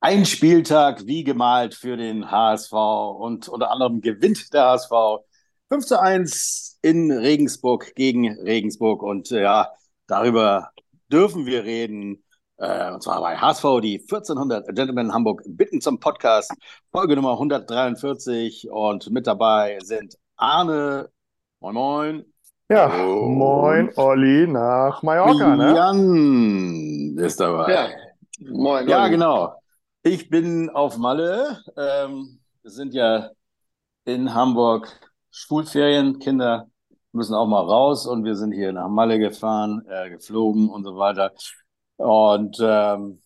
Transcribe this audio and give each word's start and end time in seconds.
Ein 0.00 0.24
Spieltag 0.26 1.06
wie 1.06 1.24
gemalt 1.24 1.74
für 1.74 1.96
den 1.96 2.30
HSV 2.30 2.72
und 2.72 3.48
unter 3.48 3.70
anderem 3.72 4.00
gewinnt 4.00 4.52
der 4.54 4.66
HSV 4.66 4.90
5 5.70 5.84
zu 5.86 6.00
1 6.00 6.78
in 6.82 7.10
Regensburg 7.10 7.94
gegen 7.96 8.30
Regensburg 8.40 9.02
und 9.02 9.32
äh, 9.32 9.42
ja, 9.42 9.70
darüber 10.06 10.70
dürfen 11.10 11.46
wir 11.46 11.64
reden. 11.64 12.24
Äh, 12.58 12.92
und 12.92 13.02
zwar 13.02 13.20
bei 13.20 13.36
HSV, 13.36 13.64
die 13.82 13.98
1400 14.00 14.66
Gentlemen 14.74 15.12
Hamburg 15.12 15.42
bitten 15.46 15.80
zum 15.80 15.98
Podcast, 15.98 16.52
Folge 16.92 17.16
Nummer 17.16 17.32
143 17.32 18.70
und 18.70 19.10
mit 19.10 19.26
dabei 19.26 19.78
sind 19.82 20.16
Arne, 20.36 21.10
moin 21.60 21.74
moin. 21.74 22.24
Ja, 22.70 22.86
und 22.86 23.34
moin 23.34 23.90
Olli 23.96 24.46
nach 24.46 25.02
Mallorca, 25.02 25.56
ne? 25.56 25.74
Jan 25.74 27.16
ist 27.18 27.40
dabei. 27.40 27.72
Ja, 27.72 27.88
moin, 28.48 28.86
Ja, 28.88 29.02
Olli. 29.02 29.10
genau. 29.10 29.54
Ich 30.02 30.30
bin 30.30 30.70
auf 30.70 30.96
Malle. 30.96 31.62
Ähm, 31.76 32.40
wir 32.62 32.70
sind 32.70 32.94
ja 32.94 33.30
in 34.04 34.34
Hamburg 34.34 34.88
Schulferien. 35.30 36.18
Kinder 36.18 36.70
müssen 37.12 37.34
auch 37.34 37.46
mal 37.46 37.60
raus 37.62 38.06
und 38.06 38.24
wir 38.24 38.36
sind 38.36 38.52
hier 38.52 38.72
nach 38.72 38.88
Malle 38.88 39.18
gefahren, 39.18 39.84
äh, 39.88 40.10
geflogen 40.10 40.68
und 40.70 40.84
so 40.84 40.96
weiter. 40.96 41.32
Und 41.96 42.58
ähm, 42.62 43.20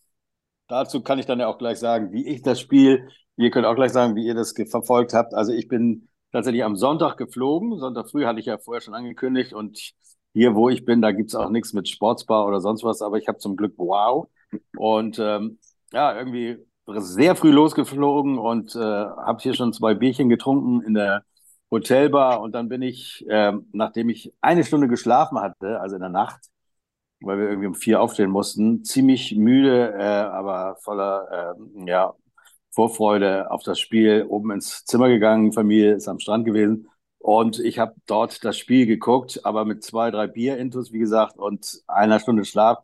dazu 0.67 1.01
kann 1.03 1.19
ich 1.19 1.25
dann 1.25 1.39
ja 1.39 1.47
auch 1.47 1.57
gleich 1.57 1.79
sagen, 1.79 2.11
wie 2.11 2.27
ich 2.27 2.41
das 2.41 2.59
Spiel, 2.59 3.09
ihr 3.37 3.51
könnt 3.51 3.65
auch 3.67 3.75
gleich 3.75 3.91
sagen, 3.93 4.15
wie 4.15 4.25
ihr 4.25 4.35
das 4.35 4.53
verfolgt 4.69 5.13
habt. 5.13 5.33
Also 5.33 5.53
ich 5.53 5.67
bin 5.67 6.09
tatsächlich 6.31 6.63
am 6.63 6.75
Sonntag 6.75 7.17
geflogen. 7.17 7.77
Sonntag 7.79 8.09
früh 8.09 8.25
hatte 8.25 8.39
ich 8.39 8.47
ja 8.47 8.57
vorher 8.57 8.81
schon 8.81 8.95
angekündigt 8.95 9.53
und 9.53 9.93
hier, 10.33 10.55
wo 10.55 10.69
ich 10.69 10.85
bin, 10.85 11.01
da 11.01 11.11
gibt's 11.11 11.35
auch 11.35 11.49
nichts 11.49 11.73
mit 11.73 11.87
Sportsbar 11.87 12.47
oder 12.47 12.59
sonst 12.61 12.83
was, 12.83 13.01
aber 13.01 13.17
ich 13.17 13.27
habe 13.27 13.37
zum 13.37 13.55
Glück 13.55 13.75
Wow. 13.77 14.29
Und 14.77 15.19
ähm, 15.19 15.59
ja, 15.93 16.17
irgendwie 16.17 16.57
sehr 16.87 17.35
früh 17.35 17.51
losgeflogen 17.51 18.37
und 18.37 18.75
äh, 18.75 18.79
habe 18.79 19.41
hier 19.41 19.53
schon 19.53 19.73
zwei 19.73 19.93
Bierchen 19.93 20.29
getrunken 20.29 20.81
in 20.81 20.93
der 20.93 21.23
Hotelbar 21.71 22.41
und 22.41 22.53
dann 22.53 22.69
bin 22.69 22.81
ich, 22.81 23.25
ähm, 23.29 23.67
nachdem 23.73 24.09
ich 24.09 24.33
eine 24.41 24.63
Stunde 24.63 24.87
geschlafen 24.87 25.39
hatte, 25.39 25.79
also 25.81 25.95
in 25.95 26.01
der 26.01 26.09
Nacht, 26.09 26.41
weil 27.21 27.37
wir 27.39 27.49
irgendwie 27.49 27.67
um 27.67 27.75
vier 27.75 28.01
aufstehen 28.01 28.29
mussten, 28.31 28.83
ziemlich 28.83 29.35
müde, 29.35 29.93
äh, 29.97 30.03
aber 30.03 30.77
voller 30.81 31.55
ähm, 31.57 31.87
ja, 31.87 32.13
Vorfreude 32.71 33.51
auf 33.51 33.63
das 33.63 33.79
Spiel, 33.79 34.25
oben 34.29 34.51
ins 34.51 34.85
Zimmer 34.85 35.09
gegangen, 35.09 35.53
Familie 35.53 35.93
ist 35.95 36.07
am 36.07 36.19
Strand 36.19 36.45
gewesen 36.45 36.89
und 37.19 37.59
ich 37.59 37.79
habe 37.79 37.95
dort 38.07 38.43
das 38.43 38.57
Spiel 38.57 38.85
geguckt, 38.85 39.41
aber 39.45 39.65
mit 39.65 39.83
zwei, 39.83 40.11
drei 40.11 40.27
Bier-Intus, 40.27 40.91
wie 40.91 40.99
gesagt, 40.99 41.37
und 41.37 41.81
einer 41.87 42.19
Stunde 42.19 42.45
Schlaf. 42.45 42.83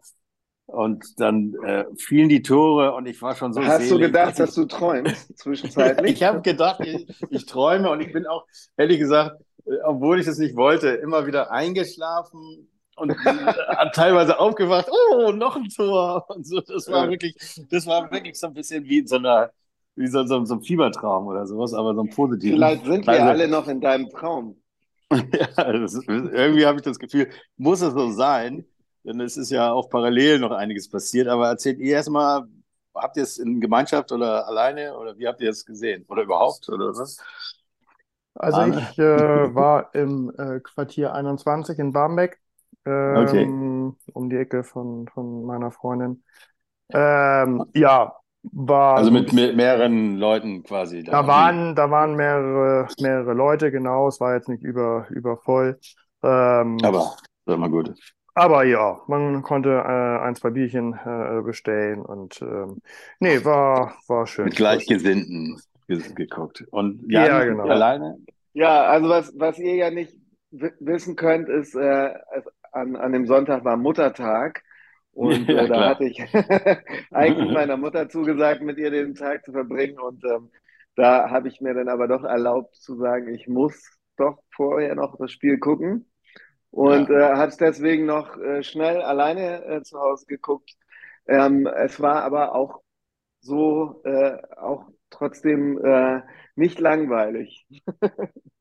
Und 0.72 1.20
dann 1.20 1.56
äh, 1.66 1.86
fielen 1.98 2.30
die 2.30 2.42
Tore 2.44 2.94
und 2.94 3.08
ich 3.08 3.22
war 3.22 3.36
schon 3.36 3.54
so 3.54 3.62
Hast 3.64 3.90
du 3.90 3.96
selig, 3.96 4.08
gedacht, 4.08 4.30
dass 4.30 4.38
dass 4.38 4.56
du 4.56 4.66
träumst 4.66 5.38
zwischenzeitlich? 5.38 6.14
ich 6.16 6.24
habe 6.24 6.42
gedacht, 6.42 6.82
ich, 6.84 7.08
ich 7.30 7.46
träume 7.46 7.90
und 7.90 8.02
ich 8.02 8.14
bin 8.14 8.28
auch, 8.28 8.46
ehrlich 8.78 9.00
gesagt, 9.00 9.42
äh, 9.66 9.72
obwohl 9.84 10.20
ich 10.20 10.28
es 10.28 10.38
nicht 10.38 10.56
wollte, 10.56 10.90
immer 10.90 11.26
wieder 11.26 11.52
eingeschlafen 11.52 12.70
und 12.96 13.10
äh, 13.10 13.16
teilweise 13.94 14.40
aufgewacht, 14.40 14.88
oh, 14.92 15.32
noch 15.32 15.56
ein 15.56 15.70
Tor. 15.70 16.26
Und 16.30 16.46
so, 16.46 16.62
das 16.62 16.88
war 16.88 17.06
Ja. 17.06 17.10
wirklich, 17.10 17.36
das 17.70 17.88
war 17.88 18.12
wirklich 18.12 18.40
so 18.40 18.48
ein 18.48 18.54
bisschen 18.54 18.84
wie 18.86 19.00
in 19.00 19.08
so 19.08 19.16
einer, 19.16 19.52
wie 19.96 20.08
so, 20.08 20.26
so, 20.26 20.46
so 20.46 20.54
ein 20.56 20.62
Fiebertraum 20.62 21.28
oder 21.28 21.48
sowas, 21.48 21.74
aber 21.74 21.96
so 21.96 22.02
ein 22.02 22.10
positiven. 22.10 22.58
Vielleicht 22.58 22.86
sind 22.86 23.08
wir 23.08 23.24
alle 23.26 23.48
noch 23.48 23.68
in 23.68 23.82
deinem 23.82 24.10
Traum. 24.10 24.56
ja, 25.12 25.64
ist, 25.72 26.08
irgendwie 26.08 26.66
habe 26.66 26.78
ich 26.78 26.84
das 26.84 27.00
Gefühl, 27.00 27.30
muss 27.58 27.82
es 27.82 27.94
so 27.94 28.12
sein, 28.12 28.66
denn 29.04 29.20
es 29.22 29.38
ist 29.38 29.50
ja 29.52 29.72
auch 29.72 29.90
parallel 29.90 30.40
noch 30.40 30.52
einiges 30.52 30.90
passiert. 30.90 31.28
Aber 31.28 31.48
erzählt 31.50 31.80
ihr 31.80 31.94
erstmal, 31.96 32.44
habt 32.96 33.18
ihr 33.18 33.24
es 33.24 33.38
in 33.38 33.62
Gemeinschaft 33.62 34.12
oder 34.12 34.48
alleine 34.48 34.98
oder 34.98 35.18
wie 35.18 35.28
habt 35.28 35.42
ihr 35.42 35.50
es 35.50 35.66
gesehen? 35.66 36.06
Oder 36.08 36.24
überhaupt 36.24 36.68
oder 36.70 36.96
was? 36.96 37.18
Also 38.36 38.62
Arne? 38.62 38.78
ich 38.78 38.98
äh, 38.98 39.04
war 39.04 39.94
im 39.96 40.32
äh, 40.38 40.60
Quartier 40.62 41.14
21 41.14 41.78
in 41.80 41.92
Barmbek, 41.94 42.40
Okay. 43.14 43.46
ähm, 43.46 43.98
um 44.14 44.30
die 44.30 44.38
Ecke 44.38 44.64
von, 44.64 45.08
von 45.10 45.44
meiner 45.46 45.72
Freundin. 45.72 46.24
Ähm, 46.94 47.70
ja, 47.76 48.16
war 48.44 49.08
Also 49.08 49.12
mit, 49.12 49.34
mit 49.34 49.56
mehreren 49.56 50.18
Leuten 50.18 50.64
quasi 50.64 51.04
da. 51.04 51.12
Da 51.12 51.26
waren, 51.28 51.76
da 51.76 51.90
waren 51.90 52.16
mehrere, 52.16 52.88
mehrere 53.00 53.34
Leute, 53.34 53.72
genau. 53.72 54.08
Es 54.08 54.20
war 54.20 54.36
jetzt 54.36 54.48
nicht 54.50 54.64
über, 54.64 55.08
übervoll. 55.10 55.80
Ähm, 56.24 56.78
Aber, 56.84 57.18
sag 57.46 57.58
mal 57.60 57.70
gut. 57.70 57.94
Aber 58.36 58.64
ja, 58.66 59.02
man 59.08 59.42
konnte 59.44 59.70
äh, 59.72 60.20
ein, 60.26 60.36
zwei 60.36 60.50
Bierchen 60.52 60.94
äh, 60.94 61.42
bestellen 61.44 62.02
und 62.02 62.42
ähm, 62.42 62.82
nee, 63.20 63.44
war, 63.46 63.98
war 64.08 64.28
schön. 64.28 64.52
Mit 64.52 64.56
Gleichgesinnten 64.56 65.62
ge 65.88 66.14
geguckt. 66.14 66.66
Und 66.72 67.10
Jan, 67.12 67.32
Ja, 67.32 67.44
genau. 67.44 67.68
alleine? 67.68 68.20
Ja, 68.54 68.84
also 68.86 69.10
was, 69.10 69.34
was 69.40 69.60
ihr 69.60 69.76
ja 69.76 69.92
nicht 69.92 70.14
w- 70.52 70.72
wissen 70.80 71.16
könnt, 71.16 71.50
ist, 71.50 71.76
äh, 71.76 72.14
an, 72.72 72.96
an 72.96 73.12
dem 73.14 73.26
Sonntag 73.28 73.64
war 73.66 73.78
Muttertag. 73.78 74.64
Und 75.12 75.50
Ja, 75.56 75.64
äh, 75.64 75.68
da 75.68 75.86
klar. 75.86 75.90
hatte 75.90 76.06
ich 76.06 76.20
eigentlich 77.12 77.50
meiner 77.50 77.78
Mutter 77.78 78.10
zugesagt, 78.10 78.62
mit 78.62 78.78
ihr 78.78 78.92
den 78.92 79.16
Tag 79.16 79.44
zu 79.46 79.52
verbringen. 79.52 80.00
Und 80.00 80.24
ähm, 80.26 80.52
da 80.96 81.30
habe 81.30 81.48
ich 81.48 81.62
mir 81.62 81.74
dann 81.74 81.90
aber 81.90 82.08
doch 82.08 82.24
erlaubt 82.24 82.76
zu 82.76 82.96
sagen, 82.98 83.34
ich 83.34 83.48
muss 83.48 83.98
doch 84.18 84.40
vorher 84.56 84.96
noch 84.96 85.18
das 85.18 85.32
Spiel 85.32 85.58
gucken. 85.60 86.09
Und 86.72 87.10
äh, 87.10 87.34
habe 87.34 87.50
es 87.50 87.58
deswegen 87.58 88.06
noch 88.06 88.38
äh, 88.38 88.64
schnell 88.64 89.02
alleine 89.02 89.64
äh, 89.66 89.84
zu 89.84 90.00
Hause 90.00 90.26
geguckt. 90.28 90.72
Ähm, 91.28 91.68
es 91.68 92.00
war 92.00 92.24
aber 92.24 92.56
auch 92.56 92.82
so, 93.42 94.02
äh, 94.06 94.38
auch 94.58 94.88
trotzdem 95.10 95.84
äh, 95.84 96.22
nicht 96.56 96.80
langweilig. 96.80 97.68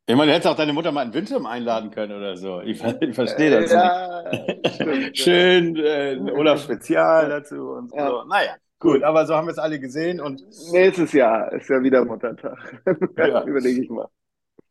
Ich 0.07 0.17
meine, 0.17 0.31
du 0.31 0.35
hättest 0.35 0.47
auch 0.49 0.57
deine 0.57 0.73
Mutter 0.73 0.91
mal 0.91 1.05
in 1.07 1.13
Windham 1.13 1.45
einladen 1.45 1.91
können 1.91 2.17
oder 2.17 2.37
so. 2.37 2.61
Ich, 2.63 2.83
ich 2.83 3.15
verstehe 3.15 3.51
das 3.51 3.71
Äh, 3.71 3.75
ja, 3.75 4.45
nicht. 4.63 4.75
stimmt. 4.75 5.19
Schön, 5.19 5.77
äh, 5.77 6.19
Olaf 6.33 6.63
Spezial 6.63 7.29
dazu 7.29 7.73
und 7.73 7.93
Ja. 7.93 8.09
so. 8.09 8.25
Naja, 8.25 8.57
gut, 8.79 9.03
aber 9.03 9.27
so 9.27 9.35
haben 9.35 9.47
wir 9.49 9.53
es 9.53 9.59
alle 9.59 9.79
gesehen 9.81 10.21
und 10.21 10.41
Nächstes 10.73 11.13
Jahr 11.13 11.53
ist 11.53 11.69
ja 11.69 11.83
wieder 11.83 12.05
Muttertag. 12.05 12.83
Ja. 13.17 13.41
Überlege 13.45 13.83
ich 13.83 13.91
mal. 13.91 14.09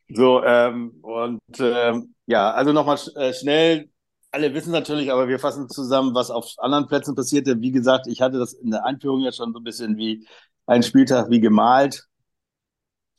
So, 0.08 0.42
ähm, 0.44 0.98
und 1.02 1.40
ähm, 1.60 2.14
ja, 2.26 2.50
also 2.52 2.72
nochmal 2.72 2.98
sch 2.98 3.14
äh, 3.16 3.32
schnell. 3.32 3.90
Alle 4.30 4.52
wissen 4.54 4.72
natürlich, 4.72 5.10
aber 5.10 5.28
wir 5.28 5.38
fassen 5.38 5.68
zusammen, 5.70 6.14
was 6.14 6.30
auf 6.30 6.46
anderen 6.58 6.86
Plätzen 6.86 7.14
passierte. 7.14 7.60
Wie 7.60 7.72
gesagt, 7.72 8.06
ich 8.06 8.20
hatte 8.20 8.38
das 8.38 8.52
in 8.52 8.70
der 8.70 8.84
Einführung 8.84 9.20
ja 9.20 9.32
schon 9.32 9.52
so 9.52 9.60
ein 9.60 9.64
bisschen 9.64 9.96
wie 9.96 10.26
ein 10.66 10.82
Spieltag 10.82 11.30
wie 11.30 11.40
gemalt. 11.40 12.06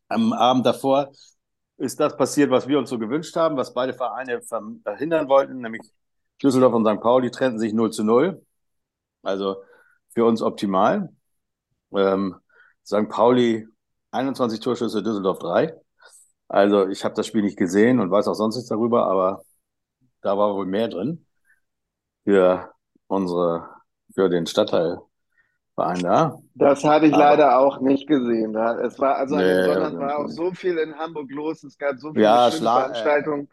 Am 0.07 0.33
Abend 0.33 0.65
davor 0.65 1.11
ist 1.77 1.99
das 1.99 2.15
passiert, 2.17 2.51
was 2.51 2.67
wir 2.67 2.77
uns 2.77 2.89
so 2.89 2.99
gewünscht 2.99 3.35
haben, 3.35 3.57
was 3.57 3.73
beide 3.73 3.93
Vereine 3.93 4.41
verhindern 4.83 5.29
wollten, 5.29 5.61
nämlich 5.61 5.81
Düsseldorf 6.41 6.73
und 6.73 6.85
St. 6.85 7.01
Pauli 7.01 7.31
trennten 7.31 7.59
sich 7.59 7.73
0 7.73 7.91
zu 7.91 8.03
0. 8.03 8.45
Also 9.23 9.63
für 10.13 10.25
uns 10.25 10.41
optimal. 10.41 11.09
Ähm, 11.95 12.35
St. 12.85 13.09
Pauli 13.09 13.67
21 14.11 14.59
Torschüsse, 14.59 15.03
Düsseldorf 15.03 15.39
3. 15.39 15.73
Also 16.49 16.87
ich 16.89 17.03
habe 17.05 17.15
das 17.15 17.27
Spiel 17.27 17.43
nicht 17.43 17.57
gesehen 17.57 17.99
und 17.99 18.11
weiß 18.11 18.27
auch 18.27 18.33
sonst 18.33 18.55
nichts 18.55 18.69
darüber, 18.69 19.05
aber 19.07 19.43
da 20.21 20.37
war 20.37 20.55
wohl 20.55 20.65
mehr 20.65 20.87
drin 20.89 21.25
für 22.25 22.71
unsere, 23.07 23.69
für 24.13 24.29
den 24.29 24.45
Stadtteilverein 24.47 25.99
da. 26.01 26.37
Das 26.55 26.83
habe 26.83 27.07
ich 27.07 27.13
Aber- 27.13 27.23
leider 27.23 27.59
auch 27.59 27.79
nicht 27.81 28.07
gesehen. 28.07 28.55
Es 28.55 28.99
war, 28.99 29.17
also 29.17 29.35
Nee, 29.37 29.63
Sonntag 29.63 29.97
war 29.99 30.17
auch 30.19 30.27
so 30.27 30.51
viel 30.51 30.77
in 30.77 30.95
Hamburg 30.97 31.31
los. 31.31 31.63
Es 31.63 31.77
gab 31.77 31.97
so 31.99 32.11
viele 32.11 32.23
Ja, 32.25 32.47
Schla- 32.49 32.79
Veranstaltungen. 32.81 33.47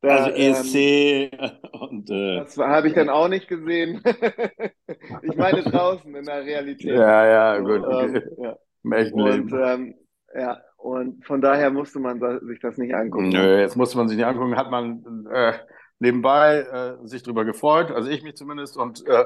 Da, 0.00 0.16
Also 0.16 0.30
ähm, 0.36 0.52
ESC 0.52 1.30
und 1.72 2.10
äh, 2.10 2.38
das 2.40 2.58
habe 2.58 2.88
ich 2.88 2.94
dann 2.94 3.08
auch 3.08 3.28
nicht 3.28 3.46
gesehen. 3.48 4.02
Ich 5.22 5.36
meine 5.36 5.62
draußen 5.62 6.14
in 6.14 6.24
der 6.24 6.42
Realität. 6.44 6.90
ja, 6.96 7.26
ja, 7.26 7.58
gut, 7.60 7.84
okay. 7.84 8.16
ähm, 8.16 8.22
ja. 8.42 8.56
Im 8.84 8.92
echten 8.92 9.20
Und 9.20 9.30
Leben. 9.52 9.62
ähm, 9.64 9.94
ja, 10.34 10.60
und 10.82 11.24
von 11.26 11.40
daher 11.40 11.70
musste 11.70 12.00
man 12.00 12.20
sich 12.46 12.60
das 12.60 12.76
nicht 12.78 12.94
angucken. 12.94 13.32
Nö, 13.32 13.60
jetzt 13.60 13.76
musste 13.76 13.96
man 13.98 14.08
sich 14.08 14.16
nicht 14.16 14.26
angucken, 14.26 14.56
hat 14.56 14.70
man 14.70 15.26
äh, 15.32 15.54
nebenbei 15.98 16.60
äh, 17.02 17.06
sich 17.06 17.22
drüber 17.22 17.44
gefreut, 17.44 17.90
also 17.90 18.08
ich 18.10 18.22
mich 18.22 18.36
zumindest. 18.36 18.76
Und 18.76 19.06
äh, 19.06 19.24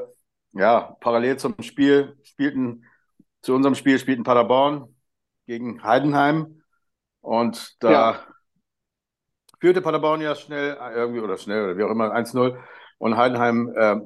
ja, 0.52 0.96
parallel 1.00 1.36
zum 1.38 1.54
Spiel 1.62 2.16
spielten, 2.24 2.84
zu 3.42 3.54
unserem 3.54 3.74
Spiel 3.76 3.98
spielten 3.98 4.24
Paderborn 4.24 4.94
gegen 5.46 5.82
Heidenheim. 5.84 6.62
Und 7.20 7.82
da 7.82 8.16
Ja. 8.16 8.26
führte 9.60 9.82
Paderborn 9.82 10.20
ja 10.20 10.34
schnell, 10.34 10.76
irgendwie 10.94 11.20
oder 11.20 11.36
schnell 11.38 11.64
oder 11.64 11.78
wie 11.78 11.82
auch 11.84 11.90
immer, 11.90 12.12
1-0. 12.12 12.58
Und 12.98 13.16
Heidenheim 13.16 13.72
äh, 13.76 13.96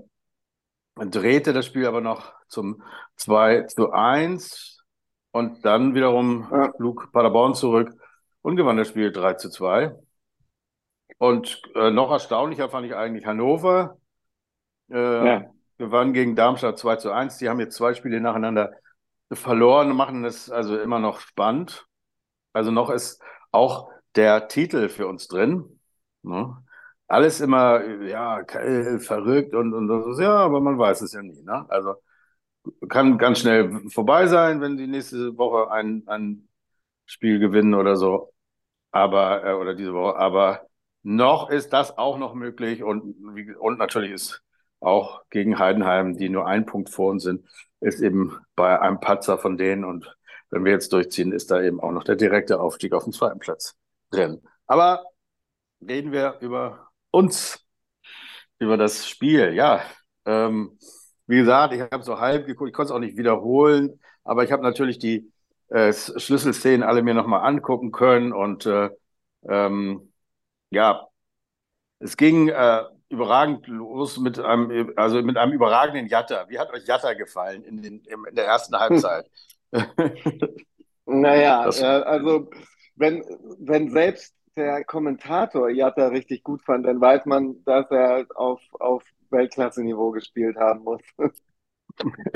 drehte 0.97 1.53
das 1.53 1.67
Spiel 1.67 1.87
aber 1.87 2.01
noch 2.01 2.33
zum 2.49 2.83
2 3.17 3.63
zu 3.65 3.93
1. 3.93 4.80
Und 5.33 5.65
dann 5.65 5.95
wiederum 5.95 6.49
Ja. 6.51 6.73
Paderborn 7.13 7.55
zurück 7.55 7.93
und 8.43 8.57
gewann 8.57 8.77
das 8.77 8.89
Spiel 8.89 9.13
3 9.13 9.35
zu 9.35 9.51
2. 9.51 9.95
Und 11.19 11.63
äh, 11.75 11.91
noch 11.91 12.11
erstaunlicher 12.11 12.69
fand 12.69 12.87
ich 12.87 12.95
eigentlich 12.95 13.27
Hannover. 13.27 13.99
Äh, 14.91 14.97
Ja. 15.27 15.51
gewann 15.79 16.13
gegen 16.13 16.37
Darmstadt 16.37 16.79
2 16.79 16.97
zu 16.97 17.11
1. 17.13 17.39
Die 17.39 17.49
haben 17.49 17.61
jetzt 17.61 17.77
zwei 17.77 17.95
Spiele 17.95 18.21
nacheinander 18.21 18.73
verloren, 19.33 19.95
machen 19.95 20.25
es 20.25 20.51
also 20.51 20.79
immer 20.79 20.99
noch 20.99 21.21
spannend. 21.21 21.87
Also 22.53 22.71
noch 22.71 22.91
ist 22.91 23.23
auch 23.53 23.91
der 24.17 24.49
Titel 24.49 24.89
für 24.89 25.07
uns 25.07 25.29
drin. 25.29 25.81
Ne? 26.23 26.57
Alles 27.09 27.41
immer, 27.41 27.85
ja, 28.05 28.45
verrückt 28.99 29.55
und, 29.55 29.75
und, 29.75 29.91
und 29.91 30.21
ja, 30.21 30.37
aber 30.37 30.61
man 30.61 30.79
weiß 30.79 31.03
es 31.03 31.13
ja 31.13 31.23
nie. 31.23 31.43
Ne? 31.43 31.65
Also 31.69 31.95
kann 32.89 33.19
ganz 33.19 33.41
schnell 33.41 33.89
vorbei 33.89 34.27
sein, 34.27 34.61
wenn 34.61 34.77
die 34.77 34.87
nächste 34.87 35.37
Woche 35.37 35.71
ein, 35.71 36.05
ein 36.07 36.49
Spiel 37.07 37.39
gewinnen 37.39 37.75
oder 37.75 37.97
so. 37.97 38.33
Aber, 38.91 39.45
äh, 39.45 39.55
oder 39.55 39.75
diese 39.75 39.95
Woche. 39.95 40.17
Aber 40.17 40.67
noch 41.03 41.51
ist 41.51 41.73
das 41.73 41.97
auch 41.97 42.19
noch 42.19 42.35
möglich 42.35 42.83
und, 42.83 43.15
und 43.59 43.79
natürlich 43.79 44.13
ist 44.13 44.43
auch 44.81 45.23
gegen 45.31 45.59
Heidenheim, 45.59 46.17
die 46.17 46.29
nur 46.29 46.47
ein 46.47 46.67
Punkt 46.67 46.91
vor 46.91 47.11
uns 47.11 47.25
sind, 47.25 47.47
ist 47.81 48.01
eben 48.01 48.39
bei 48.57 48.81
einem 48.81 49.01
Patzer 49.01 49.39
von 49.39 49.57
denen 49.57 49.85
und 49.85 50.17
wenn 50.51 50.65
wir 50.65 50.73
jetzt 50.73 50.93
durchziehen, 50.93 51.33
ist 51.33 51.51
da 51.51 51.63
eben 51.63 51.81
auch 51.81 51.93
noch 51.93 52.05
der 52.05 52.17
direkte 52.17 52.61
Aufstieg 52.61 52.93
auf 52.93 53.05
den 53.05 53.13
zweiten 53.13 53.39
Platz 53.39 53.77
drin. 54.11 54.43
Aber 54.67 55.05
reden 55.81 56.13
wir 56.13 56.39
über 56.41 56.89
uns, 57.11 57.65
über 58.59 58.77
das 58.77 59.09
Spiel. 59.09 59.55
Ja, 59.55 59.83
ähm, 60.27 60.79
wie 61.31 61.37
gesagt, 61.37 61.73
ich 61.73 61.81
habe 61.81 62.03
so 62.03 62.19
halb 62.19 62.47
geguckt, 62.47 62.71
ich 62.71 62.75
konnte 62.75 62.91
es 62.91 62.95
auch 62.95 62.99
nicht 62.99 63.17
wiederholen, 63.17 64.01
aber 64.25 64.43
ich 64.43 64.51
habe 64.51 64.65
natürlich 64.65 64.99
die 64.99 65.31
äh, 65.69 65.93
Schlüsselszenen 65.93 66.83
alle 66.83 67.03
mir 67.03 67.15
nochmal 67.15 67.47
angucken 67.47 67.93
können 67.93 68.33
und 68.33 68.67
äh, 68.67 68.91
ähm, 69.49 70.13
ja, 70.71 71.07
es 72.01 72.17
ging 72.17 72.49
äh, 72.49 72.83
überragend 73.11 73.69
los 73.69 74.19
mit 74.19 74.41
einem, 74.41 74.93
also 74.97 75.23
mit 75.23 75.37
einem 75.37 75.53
überragenden 75.53 76.09
Jatta. 76.09 76.49
Wie 76.49 76.59
hat 76.59 76.73
euch 76.73 76.85
Jatta 76.85 77.15
gefallen 77.15 77.63
in, 77.63 77.81
den, 77.81 78.03
in 78.03 78.35
der 78.35 78.47
ersten 78.47 78.77
Halbzeit? 78.77 79.31
naja, 81.07 81.65
das, 81.65 81.81
äh, 81.81 81.85
also 81.85 82.51
wenn, 82.97 83.23
wenn 83.61 83.91
selbst 83.91 84.35
der 84.57 84.83
Kommentator 84.85 85.71
Jatta 85.71 86.09
richtig 86.09 86.43
gut 86.43 86.63
fand, 86.63 86.87
dann 86.87 87.01
weiß 87.01 87.25
man, 87.27 87.63
dass 87.65 87.89
er 87.93 88.27
auf, 88.35 88.61
auf 88.81 89.05
Weltklasse-Niveau 89.31 90.11
gespielt 90.11 90.57
haben 90.57 90.85
muss. 90.85 91.03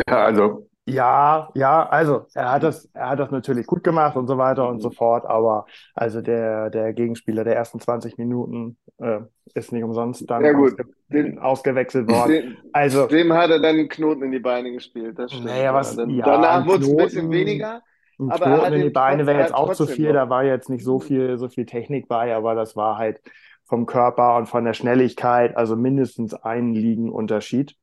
Ja, 0.09 0.25
also 0.25 0.69
ja, 0.87 1.49
ja, 1.55 1.89
also 1.89 2.27
er 2.35 2.53
hat 2.53 2.63
das, 2.63 2.91
er 2.93 3.09
hat 3.09 3.19
das 3.19 3.31
natürlich 3.31 3.67
gut 3.67 3.83
gemacht 3.83 4.17
und 4.17 4.27
so 4.27 4.37
weiter 4.37 4.69
und 4.69 4.81
so 4.81 4.91
mhm. 4.91 4.95
fort, 4.95 5.25
aber 5.25 5.65
also 5.95 6.21
der, 6.21 6.69
der 6.69 6.93
Gegenspieler 6.93 7.43
der 7.43 7.57
ersten 7.57 7.81
20 7.81 8.19
Minuten 8.19 8.77
äh, 8.99 9.21
ist 9.55 9.73
nicht 9.73 9.83
umsonst 9.83 10.29
dann 10.29 10.45
ja, 10.45 10.55
ausge 10.55 10.85
den, 11.09 11.39
ausgewechselt 11.39 12.11
worden. 12.11 12.33
Den, 12.33 12.57
also, 12.73 13.07
dem 13.07 13.33
hat 13.33 13.49
er 13.49 13.61
dann 13.61 13.77
einen 13.77 13.89
Knoten 13.89 14.25
in 14.25 14.33
die 14.33 14.41
Beine 14.41 14.73
gespielt, 14.73 15.19
das 15.19 15.33
stimmt. 15.33 15.47
Naja, 15.47 15.73
was, 15.73 15.97
ja, 15.97 16.05
ja, 16.07 16.25
danach 16.25 16.67
wurde 16.67 16.85
es 16.85 16.91
ein 16.91 16.97
bisschen 16.97 17.31
weniger. 17.31 17.83
Ein 18.19 18.31
aber 18.31 18.45
Knoten 18.45 18.73
in 18.75 18.83
die 18.83 18.91
Beine 18.91 19.27
wäre 19.27 19.41
jetzt 19.41 19.55
auch 19.55 19.73
zu 19.73 19.87
viel, 19.87 20.09
noch. 20.09 20.15
da 20.15 20.29
war 20.29 20.45
jetzt 20.45 20.69
nicht 20.69 20.85
so 20.85 21.01
viel, 21.01 21.39
so 21.39 21.49
viel 21.49 21.65
Technik 21.65 22.09
bei, 22.09 22.37
aber 22.37 22.55
das 22.55 22.77
war 22.77 22.99
halt 22.99 23.23
vom 23.67 23.87
Körper 23.87 24.37
und 24.37 24.47
von 24.47 24.65
der 24.65 24.75
Schnelligkeit, 24.75 25.57
also 25.57 25.77
mindestens 25.77 26.35
ein 26.35 26.75
Liegenunterschied. 26.75 27.77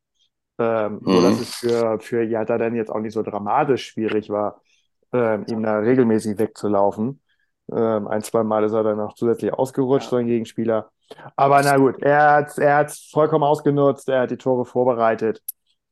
Ähm, 0.59 0.99
mhm. 1.01 1.11
So 1.11 1.21
dass 1.21 1.39
es 1.39 1.55
für, 1.55 1.99
für 1.99 2.23
Jatta 2.23 2.57
dann 2.57 2.75
jetzt 2.75 2.91
auch 2.91 2.99
nicht 2.99 3.13
so 3.13 3.23
dramatisch 3.23 3.87
schwierig 3.87 4.29
war, 4.29 4.61
ähm, 5.11 5.45
ihm 5.49 5.63
da 5.63 5.79
regelmäßig 5.79 6.37
wegzulaufen. 6.37 7.21
Ähm, 7.71 8.07
ein, 8.07 8.21
zwei 8.21 8.43
Mal 8.43 8.63
ist 8.63 8.73
er 8.73 8.83
dann 8.83 8.97
noch 8.97 9.13
zusätzlich 9.13 9.53
ausgerutscht, 9.53 10.05
ja. 10.05 10.09
so 10.11 10.15
ein 10.17 10.27
Gegenspieler. 10.27 10.89
Aber 11.35 11.61
na 11.63 11.77
gut, 11.77 12.01
er 12.01 12.31
hat 12.31 12.49
es 12.49 12.57
er 12.57 12.87
vollkommen 13.11 13.43
ausgenutzt, 13.43 14.07
er 14.09 14.21
hat 14.21 14.31
die 14.31 14.37
Tore 14.37 14.65
vorbereitet. 14.65 15.41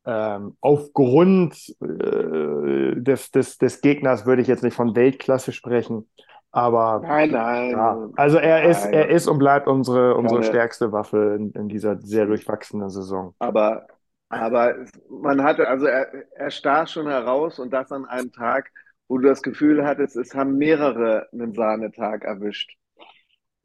Ähm, 0.06 0.56
aufgrund 0.62 1.56
äh, 1.82 2.96
des, 2.96 3.32
des, 3.32 3.58
des 3.58 3.82
Gegners 3.82 4.26
würde 4.26 4.42
ich 4.42 4.48
jetzt 4.48 4.64
nicht 4.64 4.76
von 4.76 4.96
Weltklasse 4.96 5.52
sprechen, 5.52 6.10
aber 6.52 7.02
nein, 7.02 7.32
nein. 7.32 7.72
Ja, 7.72 8.10
also 8.16 8.38
er 8.38 8.62
nein. 8.62 8.70
ist, 8.72 8.86
er 8.86 9.10
ist 9.10 9.28
und 9.28 9.40
bleibt 9.40 9.68
unsere, 9.68 10.16
unsere 10.16 10.44
stärkste 10.44 10.92
Waffe 10.92 11.36
in, 11.38 11.52
in 11.52 11.68
dieser 11.68 12.00
sehr 12.00 12.26
durchwachsenen 12.26 12.90
Saison. 12.90 13.36
Aber 13.40 13.88
aber 14.30 14.86
man 15.10 15.44
hatte, 15.44 15.68
also 15.68 15.88
er, 15.88 16.14
er 16.36 16.52
stach 16.52 16.88
schon 16.88 17.08
heraus 17.08 17.58
und 17.60 17.74
das 17.74 17.92
an 17.92 18.06
einem 18.06 18.32
Tag, 18.32 18.72
wo 19.08 19.18
du 19.18 19.28
das 19.28 19.42
Gefühl 19.42 19.86
hattest, 19.86 20.16
es 20.16 20.36
haben 20.36 20.58
mehrere 20.58 21.28
einen 21.34 21.54
Sahnetag 21.54 22.24
erwischt. 22.24 22.78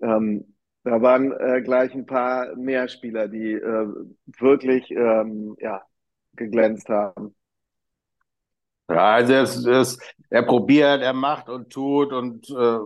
Ähm, 0.00 0.56
da 0.84 1.02
waren 1.02 1.32
äh, 1.32 1.60
gleich 1.62 1.94
ein 1.94 2.06
paar 2.06 2.56
mehr 2.56 2.88
Spieler, 2.88 3.28
die 3.28 3.52
äh, 3.52 3.88
wirklich 4.38 4.90
ähm, 4.90 5.54
ja, 5.60 5.82
geglänzt 6.34 6.88
haben. 6.88 7.34
Ja, 8.88 9.14
also 9.14 9.32
es, 9.34 9.64
es, 9.66 9.98
er 10.30 10.42
probiert, 10.42 11.02
er 11.02 11.14
macht 11.14 11.48
und 11.48 11.70
tut 11.70 12.12
und 12.12 12.48
äh, 12.50 12.78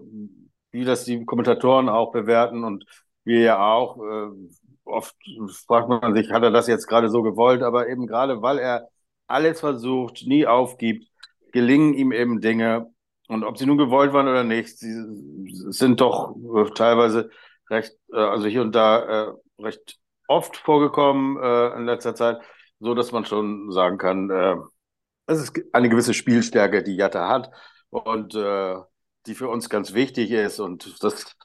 wie 0.70 0.84
das 0.84 1.04
die 1.04 1.24
Kommentatoren 1.24 1.88
auch 1.88 2.12
bewerten 2.12 2.64
und 2.64 2.84
wir 3.24 3.40
ja 3.40 3.58
auch. 3.72 3.98
Äh, 3.98 4.30
oft 4.84 5.14
fragt 5.66 5.88
man 5.88 6.14
sich, 6.14 6.30
hat 6.30 6.42
er 6.42 6.50
das 6.50 6.66
jetzt 6.66 6.86
gerade 6.86 7.10
so 7.10 7.22
gewollt? 7.22 7.62
Aber 7.62 7.88
eben 7.88 8.06
gerade, 8.06 8.40
weil 8.42 8.58
er 8.58 8.88
alles 9.26 9.60
versucht, 9.60 10.24
nie 10.26 10.46
aufgibt, 10.46 11.08
gelingen 11.52 11.94
ihm 11.94 12.12
eben 12.12 12.40
Dinge. 12.40 12.86
Und 13.28 13.44
ob 13.44 13.58
sie 13.58 13.66
nun 13.66 13.76
gewollt 13.76 14.12
waren 14.12 14.28
oder 14.28 14.44
nicht, 14.44 14.78
sie 14.78 14.94
sind 15.70 16.00
doch 16.00 16.34
äh, 16.56 16.70
teilweise 16.74 17.28
recht, 17.70 17.92
äh, 18.12 18.16
also 18.16 18.46
hier 18.46 18.62
und 18.62 18.74
da 18.74 19.26
äh, 19.28 19.32
recht 19.62 19.98
oft 20.28 20.56
vorgekommen 20.58 21.36
in 21.78 21.86
letzter 21.86 22.14
Zeit, 22.14 22.38
so 22.80 22.94
dass 22.94 23.12
man 23.12 23.24
schon 23.24 23.72
sagen 23.72 23.96
kann, 23.96 24.28
es 25.28 25.40
ist 25.40 25.52
eine 25.72 25.88
gewisse 25.88 26.14
Spielstärke, 26.14 26.82
die 26.82 26.96
Jatta 26.96 27.28
hat 27.28 27.50
und 27.90 28.34
die 29.26 29.34
für 29.34 29.48
uns 29.48 29.68
ganz 29.68 29.94
wichtig 29.94 30.30
ist. 30.30 30.58
Und 30.58 31.02
das 31.02 31.36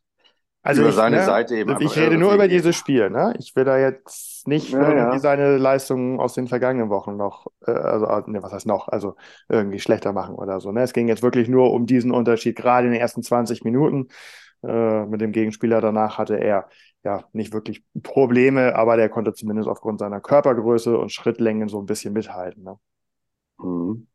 also 0.65 0.81
über 0.81 0.91
ich, 0.91 0.95
seine 0.95 1.18
ne, 1.18 1.24
Seite 1.24 1.57
eben. 1.57 1.75
Ich 1.81 1.97
rede 1.97 2.18
nur 2.18 2.33
über 2.33 2.47
dieses 2.47 2.77
Spiel, 2.77 3.09
ne? 3.09 3.33
Ich 3.38 3.53
will 3.53 3.65
da 3.65 3.77
jetzt 3.77 4.47
nicht 4.47 4.71
ja, 4.71 4.80
irgendwie 4.80 5.18
ja. 5.18 5.19
seine 5.19 5.57
Leistungen 5.57 6.21
aus 6.21 6.35
den 6.35 6.47
vergangenen 6.47 6.89
Wochen 6.89 7.18
noch, 7.18 7.47
äh, 7.68 7.71
also 7.71 8.07
ah, 8.07 8.24
ne, 8.25 8.41
was 8.41 8.53
heißt 8.53 8.65
noch, 8.65 8.88
also 8.88 9.15
irgendwie 9.50 9.80
schlechter 9.80 10.13
machen 10.13 10.35
oder 10.35 10.62
so. 10.62 10.71
Ne? 10.71 10.81
Es 10.81 10.94
ging 10.94 11.09
jetzt 11.09 11.21
wirklich 11.21 11.50
nur 11.50 11.74
um 11.74 11.85
diesen 11.85 12.12
Unterschied, 12.12 12.56
gerade 12.56 12.88
in 12.88 12.94
den 12.94 13.01
ersten 13.01 13.21
20 13.21 13.65
Minuten. 13.65 14.07
Äh, 14.65 15.06
mit 15.06 15.19
dem 15.19 15.33
Gegenspieler 15.33 15.81
danach 15.81 16.18
hatte 16.18 16.39
er 16.39 16.69
ja 17.03 17.25
nicht 17.33 17.51
wirklich 17.51 17.83
Probleme, 18.01 18.75
aber 18.75 18.95
der 18.95 19.09
konnte 19.09 19.33
zumindest 19.33 19.68
aufgrund 19.68 20.00
seiner 20.00 20.21
Körpergröße 20.21 20.97
und 20.97 21.12
Schrittlängen 21.12 21.68
so 21.68 21.80
ein 21.80 21.85
bisschen 21.85 22.13
mithalten. 22.13 22.63
Ne? 22.63 22.77
Mhm. 23.57 24.07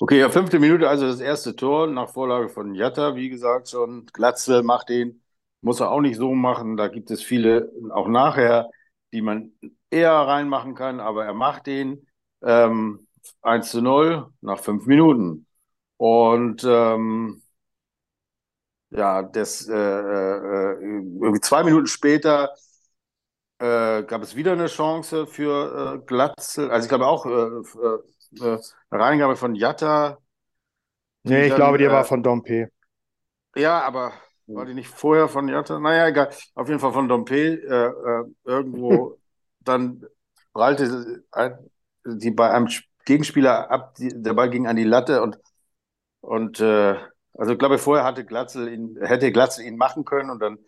Okay, 0.00 0.20
ja, 0.20 0.30
fünfte 0.30 0.58
Minute, 0.60 0.88
also 0.88 1.06
das 1.06 1.20
erste 1.20 1.56
Tor 1.56 1.86
nach 1.88 2.10
Vorlage 2.10 2.48
von 2.50 2.74
Jatta, 2.74 3.16
wie 3.16 3.30
gesagt 3.30 3.70
schon. 3.70 4.06
Glatzel 4.12 4.62
macht 4.62 4.88
den 4.90 5.22
muss 5.62 5.80
er 5.80 5.90
auch 5.92 6.00
nicht 6.00 6.16
so 6.16 6.34
machen. 6.34 6.76
Da 6.76 6.88
gibt 6.88 7.10
es 7.10 7.22
viele 7.22 7.72
auch 7.92 8.08
nachher, 8.08 8.70
die 9.12 9.22
man 9.22 9.52
eher 9.90 10.12
reinmachen 10.12 10.74
kann, 10.74 11.00
aber 11.00 11.24
er 11.26 11.34
macht 11.34 11.66
den 11.66 12.06
ähm, 12.42 13.08
1 13.42 13.70
zu 13.72 13.82
0 13.82 14.28
nach 14.42 14.60
fünf 14.60 14.86
Minuten. 14.86 15.46
Und 15.98 16.64
ähm, 16.66 17.42
ja, 18.90 19.22
das 19.22 19.66
äh, 19.68 19.72
äh, 19.74 20.74
irgendwie 20.82 21.40
zwei 21.40 21.62
Minuten 21.64 21.86
später 21.86 22.50
äh, 23.58 24.02
gab 24.04 24.22
es 24.22 24.36
wieder 24.36 24.52
eine 24.52 24.66
Chance 24.66 25.26
für 25.26 25.96
äh, 26.02 26.06
Glatzel. 26.06 26.70
Also 26.70 26.84
ich 26.86 26.88
glaube 26.88 27.06
auch 27.06 27.26
äh, 27.26 27.98
äh, 28.40 28.54
äh 28.54 28.58
eine 28.90 29.02
Reingabe 29.02 29.36
von 29.36 29.54
Jatta. 29.54 30.18
Nee, 31.24 31.44
ich 31.44 31.48
dann, 31.48 31.56
glaube, 31.56 31.78
die 31.78 31.88
war 31.88 32.04
von 32.04 32.22
Dompe. 32.22 32.70
Ja, 33.54 33.80
aber 33.82 34.12
war 34.46 34.66
die 34.66 34.74
nicht 34.74 34.88
vorher 34.88 35.28
von 35.28 35.48
Jatta? 35.48 35.78
Naja, 35.78 36.08
egal. 36.08 36.30
Auf 36.54 36.68
jeden 36.68 36.80
Fall 36.80 36.92
von 36.92 37.08
Dompe. 37.08 37.36
Äh, 37.36 37.86
äh, 37.86 38.24
irgendwo 38.44 39.18
dann 39.60 40.04
prallte 40.52 41.22
die 42.04 42.30
bei 42.30 42.50
einem 42.50 42.68
Gegenspieler 43.04 43.70
ab, 43.70 43.94
die, 43.96 44.10
der 44.14 44.34
Ball 44.34 44.50
ging 44.50 44.66
an 44.66 44.76
die 44.76 44.84
Latte 44.84 45.22
und, 45.22 45.38
und 46.20 46.60
äh, 46.60 46.96
also 47.34 47.52
ich 47.52 47.58
glaube, 47.58 47.78
vorher 47.78 48.04
hatte 48.04 48.24
Glatzel 48.24 48.68
ihn, 48.72 48.98
hätte 49.00 49.32
Glatzel 49.32 49.64
ihn 49.64 49.76
machen 49.76 50.04
können 50.04 50.30
und 50.30 50.40
dann 50.40 50.58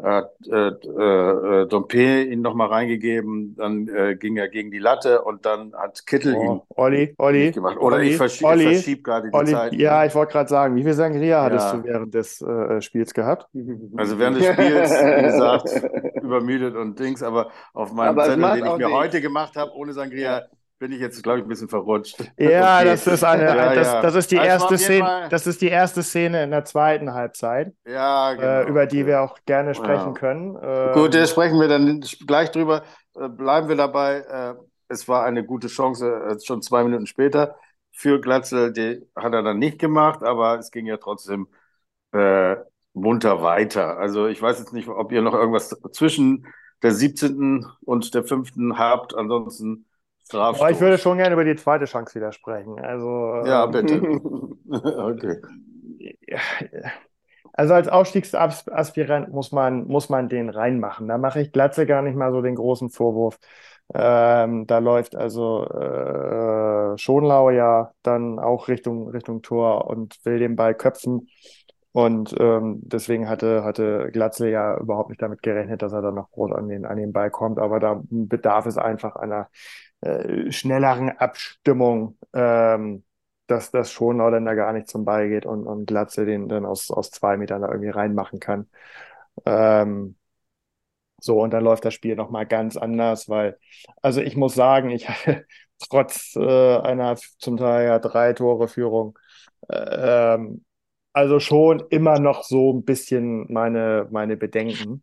äh, 0.00 0.22
äh, 0.50 1.66
Dompe 1.66 2.22
ihn 2.22 2.40
nochmal 2.40 2.68
reingegeben, 2.68 3.56
dann 3.56 3.88
äh, 3.88 4.14
ging 4.14 4.36
er 4.36 4.48
gegen 4.48 4.70
die 4.70 4.78
Latte 4.78 5.22
und 5.22 5.44
dann 5.44 5.72
hat 5.74 6.06
Kittel 6.06 6.36
oh, 6.36 6.42
ihn 6.42 6.60
Olli, 6.68 7.14
Olli, 7.18 7.50
gemacht. 7.50 7.78
Oder 7.78 7.96
Olli, 7.96 8.10
ich 8.10 8.16
verschiebe 8.16 8.48
verschieb 8.48 9.02
gerade 9.02 9.28
die 9.28 9.34
Olli, 9.34 9.50
Zeit. 9.50 9.72
Ja, 9.72 10.04
ich 10.04 10.14
wollte 10.14 10.32
gerade 10.32 10.48
sagen, 10.48 10.76
wie 10.76 10.84
viel 10.84 10.94
Sangria 10.94 11.26
ja. 11.26 11.42
hattest 11.42 11.72
du 11.72 11.84
während 11.84 12.14
des 12.14 12.40
äh, 12.40 12.80
Spiels 12.80 13.12
gehabt? 13.12 13.48
Also 13.96 14.18
während 14.20 14.36
des 14.36 14.46
Spiels, 14.46 14.90
wie 14.92 15.22
gesagt, 15.22 16.22
übermüdet 16.22 16.76
und 16.76 16.98
Dings, 17.00 17.22
aber 17.24 17.50
auf 17.72 17.92
meinem 17.92 18.10
aber 18.10 18.24
Zettel, 18.24 18.42
den 18.42 18.56
ich 18.56 18.62
mir 18.64 18.78
nicht. 18.78 18.92
heute 18.92 19.20
gemacht 19.20 19.56
habe, 19.56 19.72
ohne 19.74 19.94
Sangria, 19.94 20.42
bin 20.78 20.92
ich 20.92 21.00
jetzt, 21.00 21.22
glaube 21.22 21.38
ich, 21.38 21.44
ein 21.44 21.48
bisschen 21.48 21.68
verrutscht. 21.68 22.18
Ja, 22.38 22.78
okay. 22.78 22.84
das 22.86 23.06
ist 23.06 23.24
eine, 23.24 23.44
ja, 23.44 23.74
das, 23.74 24.02
das, 24.02 24.14
ist 24.14 24.30
die 24.30 24.38
also 24.38 24.64
erste 24.64 24.78
Szene, 24.78 25.28
das 25.30 25.46
ist 25.46 25.60
die 25.60 25.68
erste 25.68 26.02
Szene 26.02 26.44
in 26.44 26.50
der 26.50 26.64
zweiten 26.64 27.14
Halbzeit. 27.14 27.72
Ja, 27.86 28.34
genau. 28.34 28.46
Äh, 28.46 28.68
über 28.68 28.86
die 28.86 29.06
wir 29.06 29.22
auch 29.22 29.38
gerne 29.44 29.74
sprechen 29.74 30.08
ja. 30.08 30.12
können. 30.12 30.56
Ähm, 30.62 30.92
Gut, 30.94 31.14
da 31.14 31.26
sprechen 31.26 31.60
wir 31.60 31.68
dann 31.68 32.00
gleich 32.26 32.50
drüber. 32.50 32.82
Äh, 33.16 33.28
bleiben 33.28 33.68
wir 33.68 33.76
dabei. 33.76 34.20
Äh, 34.20 34.54
es 34.88 35.08
war 35.08 35.24
eine 35.24 35.44
gute 35.44 35.68
Chance, 35.68 36.06
äh, 36.06 36.40
schon 36.40 36.62
zwei 36.62 36.84
Minuten 36.84 37.06
später 37.06 37.56
für 37.98 38.20
Glatzel, 38.20 38.72
die 38.72 39.04
hat 39.16 39.34
er 39.34 39.42
dann 39.42 39.58
nicht 39.58 39.80
gemacht, 39.80 40.22
aber 40.22 40.58
es 40.58 40.70
ging 40.70 40.86
ja 40.86 40.98
trotzdem 40.98 41.48
äh, 42.12 42.54
munter 42.92 43.42
weiter. 43.42 43.98
Also 43.98 44.28
ich 44.28 44.40
weiß 44.40 44.60
jetzt 44.60 44.72
nicht, 44.72 44.88
ob 44.88 45.10
ihr 45.10 45.20
noch 45.20 45.34
irgendwas 45.34 45.76
zwischen 45.92 46.46
der 46.82 46.92
17. 46.92 47.66
und 47.84 48.14
der 48.14 48.24
5. 48.24 48.52
habt. 48.74 49.16
Ansonsten 49.16 49.86
Strafstoß. 50.28 50.60
Aber 50.60 50.70
ich 50.70 50.80
würde 50.80 50.98
schon 50.98 51.16
gerne 51.16 51.32
über 51.32 51.44
die 51.44 51.56
zweite 51.56 51.86
Chance 51.86 52.14
wieder 52.14 52.32
sprechen. 52.32 52.78
Also, 52.78 53.42
ja, 53.46 53.64
ähm, 53.64 53.70
bitte. 53.70 54.02
okay. 54.98 55.40
Also 57.54 57.74
als 57.74 57.88
Aufstiegsaspirant 57.88 59.32
muss 59.32 59.52
man, 59.52 59.86
muss 59.86 60.10
man 60.10 60.28
den 60.28 60.50
reinmachen. 60.50 61.08
Da 61.08 61.16
mache 61.16 61.40
ich 61.40 61.50
Glatze 61.50 61.86
gar 61.86 62.02
nicht 62.02 62.14
mal 62.14 62.30
so 62.30 62.42
den 62.42 62.56
großen 62.56 62.90
Vorwurf. 62.90 63.38
Ähm, 63.94 64.66
da 64.66 64.78
läuft 64.78 65.16
also 65.16 65.64
äh, 65.64 66.98
Schonlau 66.98 67.48
ja 67.50 67.92
dann 68.02 68.38
auch 68.38 68.68
Richtung, 68.68 69.08
Richtung 69.08 69.40
Tor 69.40 69.88
und 69.88 70.14
will 70.24 70.38
den 70.38 70.56
Ball 70.56 70.74
köpfen. 70.74 71.28
Und 71.92 72.34
ähm, 72.38 72.80
deswegen 72.82 73.28
hatte, 73.30 73.64
hatte 73.64 74.10
Glatzel 74.12 74.50
ja 74.50 74.78
überhaupt 74.78 75.08
nicht 75.08 75.22
damit 75.22 75.42
gerechnet, 75.42 75.80
dass 75.80 75.92
er 75.94 76.02
dann 76.02 76.14
noch 76.14 76.30
groß 76.30 76.52
an 76.52 76.68
den, 76.68 76.84
an 76.84 76.98
den 76.98 77.12
Ball 77.12 77.30
kommt. 77.30 77.58
Aber 77.58 77.80
da 77.80 78.02
bedarf 78.08 78.66
es 78.66 78.76
einfach 78.76 79.16
einer 79.16 79.48
äh, 80.00 80.52
schnelleren 80.52 81.10
Abstimmung, 81.18 82.18
ähm, 82.34 83.04
dass 83.46 83.70
das 83.70 83.92
Schonlau 83.92 84.30
dann 84.30 84.44
da 84.44 84.54
gar 84.54 84.72
nicht 84.72 84.88
zum 84.88 85.04
Ball 85.04 85.28
geht 85.28 85.46
und, 85.46 85.66
und 85.66 85.86
Glatzel 85.86 86.26
den 86.26 86.48
dann 86.48 86.66
aus, 86.66 86.90
aus 86.90 87.10
zwei 87.10 87.36
Metern 87.36 87.62
da 87.62 87.68
irgendwie 87.68 87.90
reinmachen 87.90 88.40
kann. 88.40 88.68
Ähm, 89.46 90.16
so, 91.20 91.40
und 91.42 91.52
dann 91.52 91.64
läuft 91.64 91.84
das 91.84 91.94
Spiel 91.94 92.14
nochmal 92.16 92.46
ganz 92.46 92.76
anders, 92.76 93.28
weil, 93.28 93.58
also 94.02 94.20
ich 94.20 94.36
muss 94.36 94.54
sagen, 94.54 94.90
ich 94.90 95.08
hatte 95.08 95.46
trotz 95.78 96.36
äh, 96.36 96.78
einer 96.78 97.16
zum 97.38 97.56
Teil 97.56 97.86
ja 97.86 97.98
drei 97.98 98.32
Tore 98.32 98.68
Führung, 98.68 99.18
äh, 99.68 100.34
ähm, 100.34 100.64
also 101.12 101.40
schon 101.40 101.82
immer 101.90 102.18
noch 102.20 102.44
so 102.44 102.72
ein 102.72 102.84
bisschen 102.84 103.52
meine, 103.52 104.06
meine 104.10 104.36
Bedenken. 104.36 105.02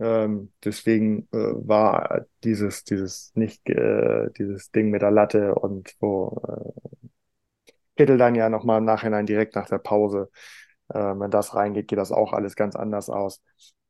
Ähm, 0.00 0.50
deswegen 0.64 1.28
äh, 1.32 1.36
war 1.36 2.24
dieses, 2.42 2.84
dieses 2.84 3.32
nicht, 3.34 3.68
äh, 3.68 4.30
dieses 4.38 4.70
Ding 4.70 4.88
mit 4.88 5.02
der 5.02 5.10
Latte 5.10 5.54
und 5.54 5.94
wo 6.00 6.40
äh, 6.48 7.08
Kittel 7.96 8.16
dann 8.16 8.34
ja 8.34 8.48
nochmal 8.48 8.78
im 8.78 8.86
Nachhinein 8.86 9.26
direkt 9.26 9.54
nach 9.56 9.68
der 9.68 9.78
Pause, 9.78 10.30
äh, 10.88 10.98
wenn 10.98 11.30
das 11.30 11.54
reingeht, 11.54 11.88
geht 11.88 11.98
das 11.98 12.12
auch 12.12 12.32
alles 12.32 12.56
ganz 12.56 12.76
anders 12.76 13.10
aus. 13.10 13.42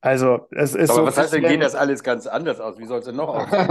Also, 0.02 0.49
es 0.50 0.75
ist. 0.75 0.90
Aber 0.90 1.00
so 1.00 1.07
was 1.07 1.19
heißt 1.19 1.35
denn, 1.35 1.43
geht 1.43 1.62
das 1.62 1.75
alles 1.75 2.02
ganz 2.02 2.26
anders 2.26 2.59
aus? 2.59 2.79
Wie 2.79 2.87
soll 2.87 3.00
es 3.00 3.05
denn 3.05 3.17
noch 3.17 3.29
aussehen? 3.35 3.69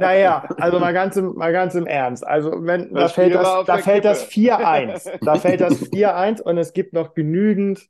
naja, 0.00 0.48
also 0.56 0.78
mal 0.78 0.92
ganz 0.94 1.16
im, 1.16 1.34
mal 1.34 1.52
ganz 1.52 1.74
im 1.74 1.86
Ernst. 1.86 2.24
Also, 2.24 2.64
wenn, 2.64 2.94
das 2.94 3.10
da 3.10 3.22
fällt 3.22 3.34
das, 3.34 3.64
da 3.66 3.78
fällt 3.78 4.04
das 4.04 4.24
4-1. 4.24 5.10
Da 5.20 5.34
fällt 5.34 5.60
das 5.60 5.82
4-1 5.90 6.40
und 6.40 6.58
es 6.58 6.72
gibt 6.72 6.92
noch 6.92 7.14
genügend 7.14 7.88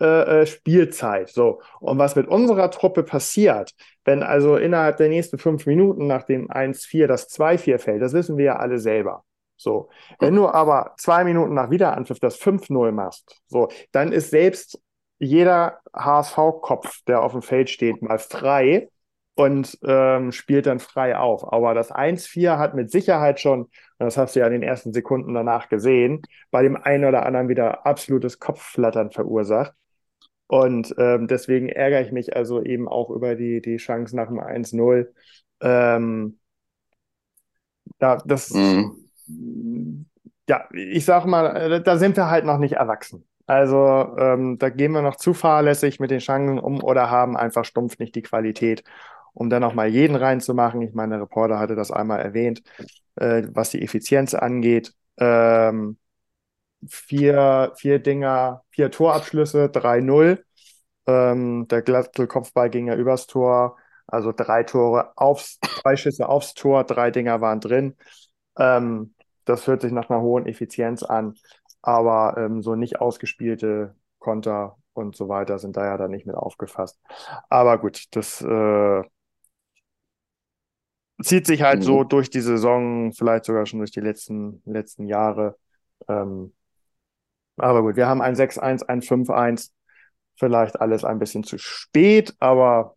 äh, 0.00 0.42
äh, 0.42 0.46
Spielzeit. 0.46 1.28
So. 1.28 1.60
Und 1.80 1.98
was 1.98 2.16
mit 2.16 2.26
unserer 2.28 2.70
Truppe 2.70 3.02
passiert, 3.04 3.72
wenn 4.04 4.22
also 4.22 4.56
innerhalb 4.56 4.96
der 4.96 5.08
nächsten 5.08 5.38
fünf 5.38 5.66
Minuten 5.66 6.06
nach 6.06 6.24
dem 6.24 6.50
1-4 6.50 7.06
das 7.06 7.30
2-4 7.30 7.78
fällt, 7.78 8.02
das 8.02 8.12
wissen 8.12 8.36
wir 8.36 8.44
ja 8.44 8.56
alle 8.56 8.78
selber. 8.78 9.24
So. 9.56 9.88
Wenn 10.18 10.34
du 10.34 10.48
aber 10.48 10.94
zwei 10.98 11.24
Minuten 11.24 11.54
nach 11.54 11.70
Wiederanpfiff 11.70 12.18
das 12.18 12.36
5-0 12.40 12.92
machst, 12.92 13.40
so, 13.46 13.68
dann 13.92 14.12
ist 14.12 14.30
selbst 14.30 14.80
jeder 15.18 15.80
HSV-Kopf, 15.94 17.02
der 17.06 17.22
auf 17.22 17.32
dem 17.32 17.42
Feld 17.42 17.70
steht, 17.70 18.02
mal 18.02 18.18
frei 18.18 18.88
und 19.36 19.78
ähm, 19.84 20.32
spielt 20.32 20.66
dann 20.66 20.80
frei 20.80 21.16
auf. 21.16 21.52
Aber 21.52 21.74
das 21.74 21.92
1-4 21.92 22.58
hat 22.58 22.74
mit 22.74 22.90
Sicherheit 22.90 23.40
schon, 23.40 23.62
und 23.62 23.70
das 23.98 24.16
hast 24.16 24.34
du 24.36 24.40
ja 24.40 24.46
in 24.46 24.52
den 24.52 24.62
ersten 24.62 24.92
Sekunden 24.92 25.34
danach 25.34 25.68
gesehen, 25.68 26.22
bei 26.50 26.62
dem 26.62 26.76
einen 26.76 27.04
oder 27.04 27.26
anderen 27.26 27.48
wieder 27.48 27.86
absolutes 27.86 28.38
Kopfflattern 28.38 29.10
verursacht. 29.10 29.72
Und 30.46 30.94
ähm, 30.98 31.26
deswegen 31.26 31.68
ärgere 31.68 32.02
ich 32.02 32.12
mich 32.12 32.36
also 32.36 32.62
eben 32.62 32.88
auch 32.88 33.10
über 33.10 33.34
die, 33.34 33.60
die 33.60 33.78
Chance 33.78 34.14
nach 34.14 34.28
dem 34.28 34.40
1-0. 34.40 35.12
Ähm, 35.60 36.38
ja, 38.00 38.18
das, 38.24 38.50
mhm. 38.50 40.06
ja, 40.48 40.68
ich 40.72 41.04
sag 41.04 41.26
mal, 41.26 41.56
äh, 41.56 41.82
da 41.82 41.96
sind 41.96 42.16
wir 42.16 42.30
halt 42.30 42.44
noch 42.44 42.58
nicht 42.58 42.74
erwachsen. 42.74 43.26
Also 43.46 44.16
ähm, 44.18 44.58
da 44.58 44.70
gehen 44.70 44.92
wir 44.92 45.02
noch 45.02 45.16
zu 45.16 45.34
fahrlässig 45.34 46.00
mit 46.00 46.10
den 46.10 46.20
Chancen 46.20 46.58
um 46.58 46.82
oder 46.82 47.10
haben 47.10 47.36
einfach 47.36 47.64
stumpf 47.64 47.98
nicht 47.98 48.14
die 48.14 48.22
Qualität, 48.22 48.84
um 49.34 49.50
dann 49.50 49.64
auch 49.64 49.74
mal 49.74 49.88
jeden 49.88 50.16
reinzumachen. 50.16 50.80
Ich 50.82 50.94
meine, 50.94 51.14
der 51.16 51.22
Reporter 51.22 51.58
hatte 51.58 51.74
das 51.74 51.90
einmal 51.90 52.20
erwähnt, 52.20 52.62
äh, 53.16 53.42
was 53.50 53.70
die 53.70 53.82
Effizienz 53.82 54.34
angeht. 54.34 54.94
Ähm, 55.18 55.98
vier, 56.88 57.72
vier 57.76 57.98
Dinger, 57.98 58.64
vier 58.70 58.90
Torabschlüsse, 58.90 59.68
3-0. 59.68 60.44
Ähm, 61.06 61.68
der 61.68 61.82
glatte 61.82 62.26
Kopfball 62.26 62.70
ging 62.70 62.88
ja 62.88 62.96
übers 62.96 63.26
Tor. 63.26 63.76
Also 64.06 64.32
drei 64.32 64.64
Tore 64.64 65.12
aufs, 65.16 65.58
zwei 65.82 65.96
Schüsse 65.96 66.28
aufs 66.28 66.54
Tor, 66.54 66.84
drei 66.84 67.10
Dinger 67.10 67.40
waren 67.40 67.60
drin. 67.60 67.96
Ähm, 68.58 69.14
das 69.44 69.66
hört 69.66 69.82
sich 69.82 69.92
nach 69.92 70.10
einer 70.10 70.20
hohen 70.20 70.46
Effizienz 70.46 71.02
an 71.02 71.34
aber 71.84 72.36
ähm, 72.38 72.62
so 72.62 72.76
nicht 72.76 73.00
ausgespielte 73.00 73.94
Konter 74.18 74.78
und 74.94 75.16
so 75.16 75.28
weiter 75.28 75.58
sind 75.58 75.76
da 75.76 75.84
ja 75.84 75.98
dann 75.98 76.12
nicht 76.12 76.24
mit 76.24 76.34
aufgefasst. 76.34 76.98
Aber 77.50 77.78
gut, 77.78 78.06
das 78.12 78.40
äh, 78.40 79.02
zieht 81.22 81.46
sich 81.46 81.60
halt 81.60 81.80
mhm. 81.80 81.82
so 81.82 82.04
durch 82.04 82.30
die 82.30 82.40
Saison, 82.40 83.12
vielleicht 83.12 83.44
sogar 83.44 83.66
schon 83.66 83.80
durch 83.80 83.90
die 83.90 84.00
letzten, 84.00 84.62
letzten 84.64 85.06
Jahre. 85.06 85.58
Ähm, 86.08 86.54
aber 87.56 87.82
gut, 87.82 87.96
wir 87.96 88.06
haben 88.06 88.22
ein 88.22 88.34
6-1, 88.34 88.82
ein 88.82 89.02
5-1. 89.02 89.72
Vielleicht 90.36 90.80
alles 90.80 91.04
ein 91.04 91.18
bisschen 91.18 91.44
zu 91.44 91.58
spät, 91.58 92.34
aber 92.40 92.96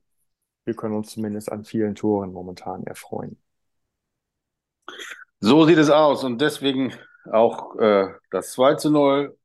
wir 0.66 0.76
können 0.76 0.96
uns 0.96 1.12
zumindest 1.12 1.52
an 1.52 1.64
vielen 1.64 1.96
Toren 1.96 2.34
momentan 2.34 2.84
erfreuen. 2.84 3.40
So 5.40 5.66
sieht 5.66 5.78
es 5.78 5.90
aus 5.90 6.24
und 6.24 6.42
deswegen 6.42 6.94
auch 7.32 7.78
äh, 7.78 8.08
das 8.32 8.52
2 8.54 8.76
zu 8.76 8.90
0, 8.90 9.38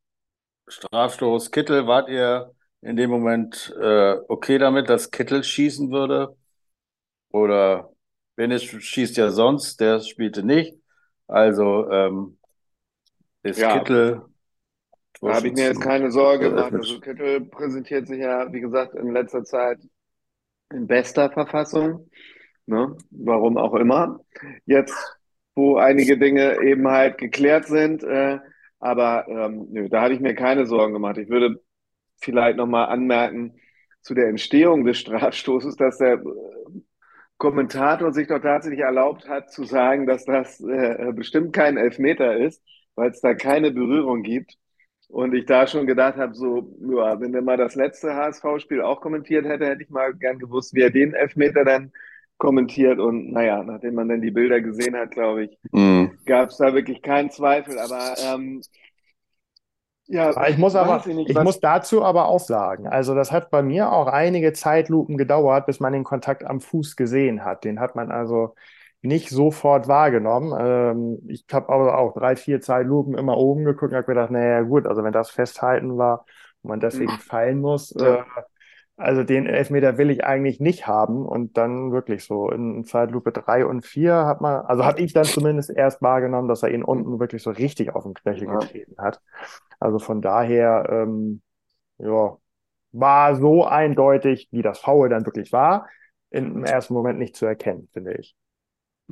Strafstoß 0.68 1.50
Kittel, 1.50 1.86
wart 1.86 2.08
ihr 2.08 2.52
in 2.80 2.96
dem 2.96 3.10
Moment 3.10 3.74
äh, 3.80 4.16
okay 4.28 4.58
damit, 4.58 4.88
dass 4.88 5.10
Kittel 5.10 5.44
schießen 5.44 5.90
würde? 5.90 6.34
Oder 7.30 7.90
Benes 8.36 8.64
schießt 8.64 9.16
ja 9.16 9.30
sonst, 9.30 9.80
der 9.80 10.00
spielte 10.00 10.42
nicht. 10.42 10.76
Also 11.26 11.90
ähm, 11.90 12.38
ist 13.42 13.60
ja. 13.60 13.78
Kittel. 13.78 14.22
Da 15.20 15.34
habe 15.34 15.48
ich 15.48 15.54
mir 15.54 15.66
jetzt 15.66 15.80
keine 15.80 16.10
Sorge 16.10 16.50
gemacht. 16.50 16.72
Also 16.72 17.00
Kittel 17.00 17.42
präsentiert 17.42 18.08
sich 18.08 18.18
ja, 18.18 18.52
wie 18.52 18.60
gesagt, 18.60 18.94
in 18.94 19.12
letzter 19.12 19.44
Zeit 19.44 19.78
in 20.72 20.86
bester 20.86 21.30
Verfassung. 21.30 22.10
Ne? 22.66 22.96
Warum 23.10 23.56
auch 23.58 23.74
immer. 23.74 24.20
Jetzt 24.64 25.18
wo 25.54 25.76
einige 25.76 26.18
Dinge 26.18 26.62
eben 26.62 26.88
halt 26.88 27.18
geklärt 27.18 27.66
sind. 27.66 28.02
Äh, 28.02 28.38
aber 28.78 29.26
ähm, 29.28 29.68
nö, 29.70 29.88
da 29.88 30.02
hatte 30.02 30.14
ich 30.14 30.20
mir 30.20 30.34
keine 30.34 30.66
Sorgen 30.66 30.92
gemacht. 30.92 31.18
Ich 31.18 31.28
würde 31.28 31.62
vielleicht 32.20 32.56
nochmal 32.56 32.86
anmerken 32.86 33.54
zu 34.00 34.14
der 34.14 34.28
Entstehung 34.28 34.84
des 34.84 34.98
Strafstoßes, 34.98 35.76
dass 35.76 35.98
der 35.98 36.14
äh, 36.14 36.20
Kommentator 37.36 38.12
sich 38.12 38.28
doch 38.28 38.40
tatsächlich 38.40 38.80
erlaubt 38.80 39.28
hat 39.28 39.50
zu 39.50 39.64
sagen, 39.64 40.06
dass 40.06 40.24
das 40.24 40.60
äh, 40.60 41.12
bestimmt 41.12 41.52
kein 41.52 41.76
Elfmeter 41.76 42.36
ist, 42.36 42.62
weil 42.94 43.10
es 43.10 43.20
da 43.20 43.34
keine 43.34 43.72
Berührung 43.72 44.22
gibt. 44.22 44.56
Und 45.12 45.34
ich 45.34 45.44
da 45.44 45.66
schon 45.66 45.86
gedacht 45.86 46.16
habe, 46.16 46.34
so, 46.34 46.74
ja, 46.80 47.20
wenn 47.20 47.34
er 47.34 47.42
mal 47.42 47.58
das 47.58 47.74
letzte 47.74 48.14
HSV-Spiel 48.14 48.80
auch 48.80 49.02
kommentiert 49.02 49.44
hätte, 49.44 49.66
hätte 49.66 49.82
ich 49.82 49.90
mal 49.90 50.14
gern 50.14 50.38
gewusst, 50.38 50.74
wie 50.74 50.80
er 50.80 50.90
den 50.90 51.12
Elfmeter 51.12 51.66
dann 51.66 51.92
kommentiert 52.38 52.98
und 52.98 53.30
naja, 53.30 53.62
nachdem 53.62 53.94
man 53.94 54.08
dann 54.08 54.22
die 54.22 54.30
Bilder 54.30 54.62
gesehen 54.62 54.96
hat, 54.96 55.10
glaube 55.10 55.44
ich, 55.44 55.58
mhm. 55.70 56.18
gab 56.24 56.48
es 56.48 56.56
da 56.56 56.72
wirklich 56.72 57.02
keinen 57.02 57.30
Zweifel. 57.30 57.78
Aber 57.78 58.14
ähm, 58.24 58.62
ja, 60.06 60.46
ich 60.48 60.56
muss 60.56 60.74
aber, 60.74 61.02
ich, 61.06 61.14
nicht, 61.14 61.28
ich 61.28 61.38
muss 61.38 61.60
dazu 61.60 62.02
aber 62.02 62.28
auch 62.28 62.40
sagen, 62.40 62.88
also 62.88 63.14
das 63.14 63.32
hat 63.32 63.50
bei 63.50 63.62
mir 63.62 63.92
auch 63.92 64.06
einige 64.06 64.54
Zeitlupen 64.54 65.18
gedauert, 65.18 65.66
bis 65.66 65.78
man 65.78 65.92
den 65.92 66.04
Kontakt 66.04 66.42
am 66.42 66.62
Fuß 66.62 66.96
gesehen 66.96 67.44
hat. 67.44 67.64
Den 67.64 67.80
hat 67.80 67.96
man 67.96 68.10
also 68.10 68.54
nicht 69.02 69.30
sofort 69.30 69.88
wahrgenommen. 69.88 70.54
Ähm, 70.58 71.18
ich 71.28 71.44
habe 71.52 71.68
aber 71.68 71.98
auch 71.98 72.14
drei, 72.14 72.36
vier 72.36 72.60
Zeitlupen 72.60 73.18
immer 73.18 73.36
oben 73.36 73.64
geguckt 73.64 73.92
und 73.92 73.96
habe 73.96 74.06
gedacht, 74.06 74.30
naja 74.30 74.62
gut, 74.62 74.86
also 74.86 75.02
wenn 75.02 75.12
das 75.12 75.30
Festhalten 75.30 75.98
war 75.98 76.24
und 76.62 76.70
man 76.70 76.80
deswegen 76.80 77.12
mhm. 77.12 77.18
fallen 77.18 77.60
muss, 77.60 77.92
ja. 77.98 78.20
äh, 78.20 78.24
also 78.96 79.24
den 79.24 79.46
Elfmeter 79.46 79.98
will 79.98 80.10
ich 80.10 80.24
eigentlich 80.24 80.60
nicht 80.60 80.86
haben. 80.86 81.26
Und 81.26 81.56
dann 81.56 81.90
wirklich 81.90 82.24
so 82.24 82.50
in 82.50 82.84
Zeitlupe 82.84 83.32
3 83.32 83.66
und 83.66 83.84
4 83.84 84.26
hat 84.26 84.40
man, 84.40 84.60
also 84.66 84.84
habe 84.84 85.00
ich 85.00 85.12
dann 85.12 85.24
zumindest 85.24 85.70
erst 85.70 86.00
wahrgenommen, 86.00 86.48
dass 86.48 86.62
er 86.62 86.70
ihn 86.70 86.84
unten 86.84 87.18
wirklich 87.18 87.42
so 87.42 87.50
richtig 87.50 87.94
auf 87.94 88.04
den 88.04 88.14
Knöchel 88.14 88.46
ja. 88.46 88.58
getreten 88.58 88.96
hat. 88.98 89.20
Also 89.80 89.98
von 89.98 90.22
daher, 90.22 90.86
ähm, 90.88 91.42
ja, 91.98 92.36
war 92.92 93.34
so 93.34 93.64
eindeutig, 93.64 94.48
wie 94.52 94.62
das 94.62 94.78
Foul 94.78 95.08
dann 95.08 95.26
wirklich 95.26 95.52
war, 95.52 95.88
im 96.30 96.64
ersten 96.64 96.94
Moment 96.94 97.18
nicht 97.18 97.34
zu 97.34 97.46
erkennen, 97.46 97.88
finde 97.92 98.14
ich. 98.14 98.36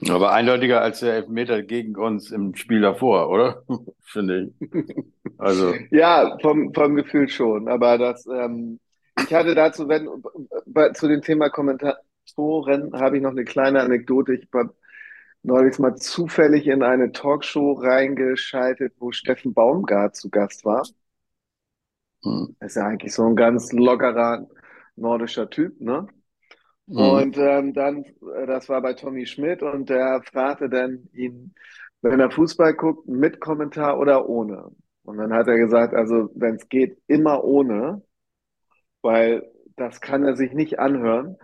Aber 0.09 0.33
eindeutiger 0.33 0.81
als 0.81 1.01
der 1.01 1.15
Elfmeter 1.15 1.63
gegen 1.63 1.97
uns 1.97 2.31
im 2.31 2.55
Spiel 2.55 2.81
davor, 2.81 3.29
oder? 3.29 3.65
Finde 4.03 4.53
ich. 4.61 4.71
Also. 5.39 5.75
Ja, 5.91 6.39
vom, 6.41 6.73
vom 6.73 6.95
Gefühl 6.95 7.29
schon. 7.29 7.69
Aber 7.69 7.99
das, 7.99 8.27
ähm, 8.27 8.81
ich 9.19 9.35
hatte 9.35 9.55
dazu, 9.55 9.89
wenn, 9.89 10.09
bei, 10.67 10.91
zu 10.91 11.09
dem 11.09 11.23
Thema 11.23 11.51
Kommentatoren 11.51 12.93
habe 12.95 13.17
ich 13.17 13.23
noch 13.23 13.31
eine 13.31 13.45
kleine 13.45 13.81
Anekdote. 13.81 14.35
Ich 14.35 14.49
war 14.53 14.73
neulich 15.43 15.79
mal 15.79 15.97
zufällig 15.97 16.67
in 16.67 16.83
eine 16.83 17.13
Talkshow 17.13 17.73
reingeschaltet, 17.73 18.95
wo 18.99 19.13
Steffen 19.13 19.55
Baumgart 19.55 20.17
zu 20.17 20.31
Gast 20.31 20.65
war. 20.65 20.83
Hm. 22.23 22.55
ist 22.61 22.77
ja 22.77 22.87
eigentlich 22.87 23.15
so 23.15 23.25
ein 23.25 23.37
ganz 23.37 23.73
lockerer 23.73 24.47
nordischer 24.97 25.49
Typ, 25.49 25.81
ne? 25.81 26.07
Mhm. 26.91 26.99
Und 26.99 27.39
ähm, 27.39 27.73
dann, 27.73 28.05
äh, 28.05 28.47
das 28.47 28.69
war 28.69 28.83
bei 28.83 28.95
Tommy 28.95 29.27
Schmidt 29.27 29.63
und 29.63 29.89
der 29.89 30.23
fragte 30.25 30.69
dann 30.69 31.09
ihn, 31.13 31.55
wenn 32.03 32.19
er 32.21 32.31
Fußball 32.31 32.75
guckt, 32.75 33.07
mit 33.09 33.41
Kommentar 33.41 33.99
oder 33.99 34.29
ohne. 34.29 34.71
Und 35.05 35.19
dann 35.19 35.33
hat 35.33 35.47
er 35.49 35.57
gesagt, 35.57 35.95
also 35.95 36.31
wenn 36.35 36.57
es 36.57 36.69
geht, 36.69 36.99
immer 37.07 37.45
ohne, 37.45 38.03
weil 39.03 39.49
das 39.77 40.01
kann 40.01 40.25
er 40.25 40.37
sich 40.37 40.53
nicht 40.53 40.79
anhören. 40.81 41.37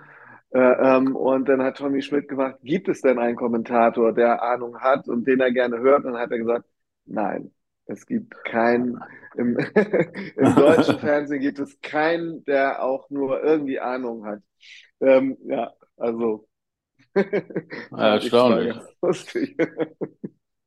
Äh, 0.51 0.59
ähm, 0.61 1.17
und 1.17 1.49
dann 1.49 1.63
hat 1.63 1.77
Tommy 1.79 2.03
Schmidt 2.03 2.29
gefragt, 2.29 2.61
gibt 2.63 2.89
es 2.89 3.01
denn 3.01 3.19
einen 3.19 3.37
Kommentator, 3.37 4.13
der 4.13 4.43
Ahnung 4.43 4.81
hat 4.81 5.09
und 5.09 5.27
den 5.27 5.41
er 5.41 5.53
gerne 5.53 5.79
hört? 5.79 6.05
Und 6.05 6.15
dann 6.15 6.23
hat 6.23 6.33
er 6.33 6.39
gesagt, 6.39 6.67
nein, 7.07 7.53
es 7.87 8.07
gibt 8.07 8.35
keinen, 8.45 9.01
im, 9.37 9.57
im 10.37 10.55
deutschen 10.55 10.99
Fernsehen 10.99 11.41
gibt 11.41 11.59
es 11.59 11.81
keinen, 11.81 12.45
der 12.45 12.83
auch 12.83 13.09
nur 13.11 13.43
irgendwie 13.43 13.81
Ahnung 13.81 14.27
hat. 14.27 14.41
Ähm, 15.01 15.37
ja, 15.45 15.73
also. 15.97 16.49
ja, 17.15 17.23
erstaunlich. 18.15 18.77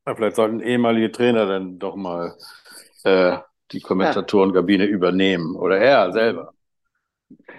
Ja, 0.08 0.16
vielleicht 0.16 0.38
sollten 0.38 0.60
ehemalige 0.60 1.12
Trainer 1.12 1.46
dann 1.46 1.78
doch 1.78 1.96
mal 1.96 2.36
äh, 3.04 3.38
die 3.72 3.80
Kommentatorengabine 3.80 4.86
ja. 4.86 4.90
übernehmen. 4.90 5.56
Oder 5.56 5.78
er 5.78 6.12
selber. 6.12 6.54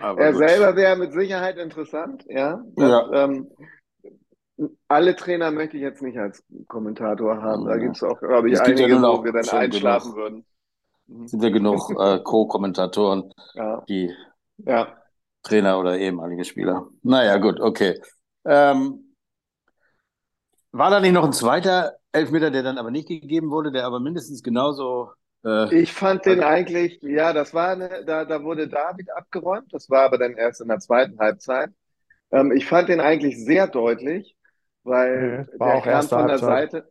Aber 0.01 0.21
er 0.21 0.33
gut. 0.33 0.49
selber 0.49 0.75
wäre 0.75 0.97
mit 0.97 1.13
Sicherheit 1.13 1.59
interessant, 1.59 2.25
ja. 2.29 2.61
Das, 2.75 2.91
ja. 2.91 3.25
Ähm, 3.25 3.51
alle 4.89 5.17
Trainer 5.17 5.51
möchte 5.51 5.77
ich 5.77 5.83
jetzt 5.83 6.03
nicht 6.03 6.19
als 6.19 6.45
Kommentator 6.69 7.43
haben. 7.43 7.67
Da 7.67 7.77
gibt 7.77 7.97
es 7.97 8.03
auch, 8.03 8.19
glaube 8.19 8.51
ich, 8.51 8.61
einige, 8.61 8.89
ja 8.89 9.03
wo 9.03 9.25
wir 9.25 9.33
dann 9.33 9.49
einschlafen 9.49 10.13
genug, 10.13 10.17
würden. 10.17 10.47
Mhm. 11.07 11.29
Sind 11.29 11.43
ja 11.43 11.51
genug 11.51 11.91
äh, 11.99 12.21
Co-Kommentatoren, 12.21 13.33
ja. 13.55 13.83
die 13.89 14.15
ja. 14.59 14.97
Trainer 15.43 15.79
oder 15.79 15.99
ehemalige 15.99 16.45
Spieler. 16.45 16.89
Naja, 17.03 17.39
gut, 17.39 17.61
okay. 17.61 18.01
Ähm, 18.45 19.15
war 20.73 20.91
da 20.91 21.01
nicht 21.01 21.13
noch 21.13 21.25
ein 21.25 21.33
zweiter 21.33 21.97
Elfmeter, 22.13 22.51
der 22.51 22.63
dann 22.63 22.79
aber 22.79 22.91
nicht 22.91 23.09
gegeben 23.09 23.51
wurde, 23.51 23.73
der 23.73 23.87
aber 23.87 24.01
mindestens 24.01 24.43
genauso. 24.43 25.11
Äh, 25.45 25.75
ich 25.75 25.93
fand 25.93 26.27
den 26.27 26.43
eigentlich, 26.43 27.01
ja, 27.03 27.33
das 27.33 27.55
war 27.55 27.71
eine, 27.71 28.05
da, 28.05 28.25
da 28.25 28.43
wurde 28.43 28.69
David 28.69 29.11
abgeräumt, 29.17 29.73
das 29.73 29.89
war 29.89 30.05
aber 30.05 30.19
dann 30.19 30.35
erst 30.35 30.61
in 30.61 30.69
der 30.69 30.79
zweiten 30.81 31.19
Halbzeit. 31.19 31.71
Ähm, 32.31 32.53
ich 32.53 32.67
fand 32.67 32.89
den 32.89 33.01
eigentlich 33.01 33.43
sehr 33.45 33.67
deutlich, 33.67 34.37
weil 34.91 35.47
nee, 35.49 35.59
der 35.59 35.81
kam 35.81 36.03
von 36.03 36.27
der 36.27 36.29
Halbzeit. 36.29 36.73
Seite. 36.73 36.91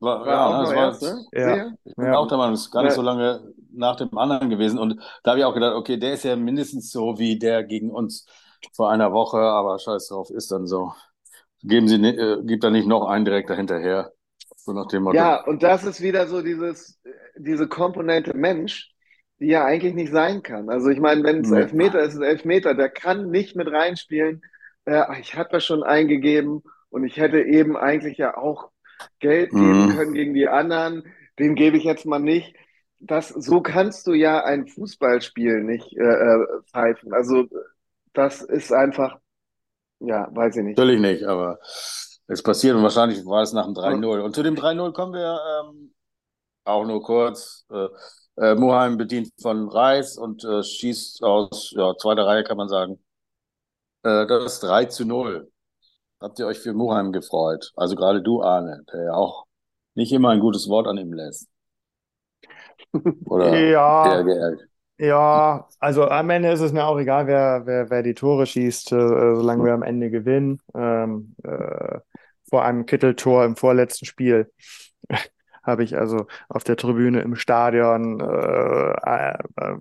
War, 0.00 0.20
war 0.20 0.26
ja, 0.26 0.46
auch 0.46 0.60
das 0.64 0.74
war 0.74 0.86
erste? 0.86 1.24
Ja. 1.32 1.72
Ich 1.84 1.94
bin 1.94 2.06
ja. 2.06 2.16
auch 2.16 2.28
der 2.28 2.38
Meinung, 2.38 2.54
es 2.54 2.62
ist 2.62 2.70
gar 2.70 2.82
nicht 2.82 2.92
so 2.92 3.02
lange 3.02 3.52
nach 3.72 3.96
dem 3.96 4.16
anderen 4.18 4.50
gewesen. 4.50 4.78
Und 4.78 5.00
da 5.22 5.30
habe 5.30 5.40
ich 5.40 5.44
auch 5.44 5.54
gedacht, 5.54 5.74
okay, 5.74 5.96
der 5.96 6.14
ist 6.14 6.24
ja 6.24 6.36
mindestens 6.36 6.90
so 6.90 7.18
wie 7.18 7.38
der 7.38 7.64
gegen 7.64 7.90
uns 7.90 8.26
vor 8.74 8.90
einer 8.90 9.12
Woche, 9.12 9.38
aber 9.38 9.78
scheiß 9.78 10.08
drauf, 10.08 10.30
ist 10.30 10.50
dann 10.50 10.66
so. 10.66 10.92
Geben 11.62 11.88
Sie, 11.88 11.96
äh, 11.96 12.42
gibt 12.44 12.64
da 12.64 12.70
nicht 12.70 12.86
noch 12.86 13.06
einen 13.06 13.24
direkt 13.24 13.48
dahinterher. 13.48 14.12
So 14.56 14.72
nach 14.72 14.86
dem 14.88 15.04
Motto. 15.04 15.16
Ja, 15.16 15.44
und 15.44 15.62
das 15.62 15.84
ist 15.84 16.00
wieder 16.00 16.26
so 16.26 16.42
dieses, 16.42 17.00
diese 17.36 17.68
Komponente 17.68 18.36
Mensch, 18.36 18.92
die 19.40 19.46
ja 19.46 19.64
eigentlich 19.64 19.94
nicht 19.94 20.12
sein 20.12 20.42
kann. 20.42 20.68
Also 20.68 20.88
ich 20.88 21.00
meine, 21.00 21.22
wenn 21.24 21.40
es 21.40 21.50
nee. 21.50 21.60
Elfmeter 21.60 22.00
ist, 22.00 22.14
ist 22.14 22.20
es 22.20 22.26
Elfmeter. 22.26 22.74
Der 22.74 22.88
kann 22.88 23.30
nicht 23.30 23.56
mit 23.56 23.68
reinspielen. 23.68 24.42
Äh, 24.84 25.20
ich 25.20 25.34
hatte 25.36 25.52
das 25.52 25.64
schon 25.64 25.82
eingegeben 25.82 26.62
und 26.96 27.04
ich 27.04 27.18
hätte 27.18 27.42
eben 27.42 27.76
eigentlich 27.76 28.16
ja 28.16 28.38
auch 28.38 28.70
Geld 29.18 29.50
geben 29.50 29.84
mhm. 29.84 29.96
können 29.96 30.14
gegen 30.14 30.32
die 30.32 30.48
anderen. 30.48 31.04
Den 31.38 31.54
gebe 31.54 31.76
ich 31.76 31.84
jetzt 31.84 32.06
mal 32.06 32.20
nicht. 32.20 32.56
Das, 33.00 33.28
so 33.28 33.60
kannst 33.60 34.06
du 34.06 34.14
ja 34.14 34.42
ein 34.42 34.66
Fußballspiel 34.66 35.62
nicht 35.62 35.94
äh, 35.94 36.02
äh 36.02 36.46
pfeifen. 36.70 37.12
Also 37.12 37.44
das 38.14 38.40
ist 38.40 38.72
einfach, 38.72 39.18
ja, 40.00 40.26
weiß 40.34 40.56
ich 40.56 40.62
nicht. 40.62 40.78
Natürlich 40.78 41.02
nicht, 41.02 41.24
aber 41.24 41.58
es 42.28 42.42
passiert 42.42 42.74
und 42.74 42.82
wahrscheinlich 42.82 43.26
war 43.26 43.42
es 43.42 43.52
nach 43.52 43.66
dem 43.66 43.74
3-0. 43.74 44.20
Und 44.20 44.34
zu 44.34 44.42
dem 44.42 44.54
3-0 44.54 44.94
kommen 44.94 45.12
wir 45.12 45.38
ähm, 45.60 45.92
auch 46.64 46.86
nur 46.86 47.02
kurz. 47.02 47.66
Äh, 47.70 47.88
äh, 48.38 48.54
Muheim 48.54 48.96
bedient 48.96 49.34
von 49.38 49.68
Reis 49.68 50.16
und 50.16 50.44
äh, 50.44 50.62
schießt 50.62 51.22
aus 51.22 51.74
ja, 51.76 51.94
zweiter 51.98 52.24
Reihe, 52.24 52.42
kann 52.42 52.56
man 52.56 52.70
sagen. 52.70 52.98
Äh, 54.02 54.26
das 54.26 54.60
3 54.60 54.86
zu 54.86 55.04
0. 55.04 55.52
Habt 56.20 56.38
ihr 56.38 56.46
euch 56.46 56.58
für 56.58 56.72
Muheim 56.72 57.12
gefreut? 57.12 57.72
Also 57.76 57.94
gerade 57.94 58.22
du, 58.22 58.42
Arne, 58.42 58.84
der 58.92 59.04
ja 59.04 59.12
auch 59.14 59.46
nicht 59.94 60.12
immer 60.12 60.30
ein 60.30 60.40
gutes 60.40 60.68
Wort 60.68 60.86
an 60.86 60.98
ihm 60.98 61.12
lässt. 61.12 61.48
Oder 63.26 63.58
ja, 63.58 64.24
ja, 64.98 65.68
also 65.78 66.08
am 66.08 66.30
Ende 66.30 66.50
ist 66.50 66.60
es 66.60 66.72
mir 66.72 66.86
auch 66.86 66.98
egal, 66.98 67.26
wer, 67.26 67.62
wer, 67.66 67.90
wer 67.90 68.02
die 68.02 68.14
Tore 68.14 68.46
schießt, 68.46 68.92
äh, 68.92 69.34
solange 69.34 69.64
wir 69.64 69.74
am 69.74 69.82
Ende 69.82 70.10
gewinnen. 70.10 70.60
Ähm, 70.74 71.34
äh, 71.44 72.00
vor 72.48 72.64
einem 72.64 72.86
Kitteltor 72.86 73.44
im 73.44 73.56
vorletzten 73.56 74.06
Spiel 74.06 74.50
habe 75.66 75.84
ich 75.84 75.96
also 75.96 76.26
auf 76.48 76.64
der 76.64 76.76
Tribüne 76.76 77.20
im 77.20 77.36
Stadion, 77.36 78.20
äh, 78.20 78.92
äh, 78.92 79.38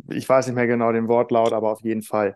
ich 0.09 0.27
weiß 0.27 0.47
nicht 0.47 0.55
mehr 0.55 0.67
genau 0.67 0.91
den 0.91 1.07
Wortlaut, 1.07 1.53
aber 1.53 1.71
auf 1.71 1.81
jeden 1.81 2.01
Fall 2.01 2.35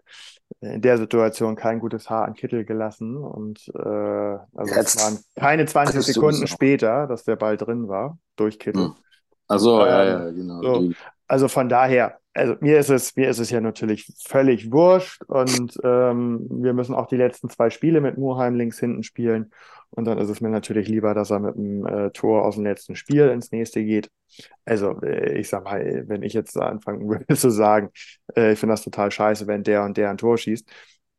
in 0.61 0.81
der 0.81 0.97
Situation 0.97 1.55
kein 1.55 1.79
gutes 1.79 2.09
Haar 2.09 2.25
an 2.25 2.33
Kittel 2.33 2.65
gelassen. 2.65 3.17
Und 3.17 3.67
äh, 3.75 3.79
also 3.79 4.75
Jetzt, 4.75 4.95
es 4.95 5.03
waren 5.03 5.19
keine 5.35 5.65
20 5.65 6.01
Sekunden 6.01 6.47
später, 6.47 7.07
dass 7.07 7.23
der 7.23 7.35
Ball 7.35 7.57
drin 7.57 7.87
war, 7.87 8.17
durch 8.35 8.59
Kittel. 8.59 8.85
Hm. 8.85 8.95
Also 9.47 9.81
ähm, 9.81 9.87
ja, 9.87 10.03
ja, 10.03 10.31
genau. 10.31 10.61
So, 10.61 10.91
also 11.29 11.47
von 11.47 11.69
daher, 11.69 12.19
also 12.33 12.55
mir 12.59 12.79
ist 12.79 12.89
es, 12.89 13.15
mir 13.15 13.29
ist 13.29 13.39
es 13.39 13.51
ja 13.51 13.61
natürlich 13.61 14.11
völlig 14.27 14.71
wurscht 14.71 15.23
und 15.27 15.77
ähm, 15.83 16.47
wir 16.49 16.73
müssen 16.73 16.95
auch 16.95 17.07
die 17.07 17.17
letzten 17.17 17.49
zwei 17.49 17.69
Spiele 17.69 18.01
mit 18.01 18.17
Muheim 18.17 18.55
links 18.55 18.79
hinten 18.79 19.03
spielen. 19.03 19.51
Und 19.91 20.05
dann 20.05 20.19
ist 20.19 20.29
es 20.29 20.41
mir 20.41 20.49
natürlich 20.49 20.87
lieber, 20.87 21.13
dass 21.13 21.31
er 21.31 21.39
mit 21.39 21.55
einem 21.55 21.85
äh, 21.85 22.11
Tor 22.11 22.45
aus 22.45 22.55
dem 22.55 22.63
letzten 22.63 22.95
Spiel 22.95 23.29
ins 23.29 23.51
nächste 23.51 23.83
geht. 23.83 24.09
Also, 24.65 25.01
äh, 25.01 25.39
ich 25.39 25.49
sag 25.49 25.63
mal, 25.63 26.03
wenn 26.07 26.23
ich 26.23 26.33
jetzt 26.33 26.57
anfangen 26.57 27.07
würde 27.09 27.35
zu 27.35 27.49
sagen, 27.49 27.89
äh, 28.35 28.53
ich 28.53 28.59
finde 28.59 28.73
das 28.73 28.83
total 28.83 29.11
scheiße, 29.11 29.47
wenn 29.47 29.63
der 29.63 29.83
und 29.83 29.97
der 29.97 30.09
ein 30.11 30.17
Tor 30.17 30.37
schießt. 30.37 30.69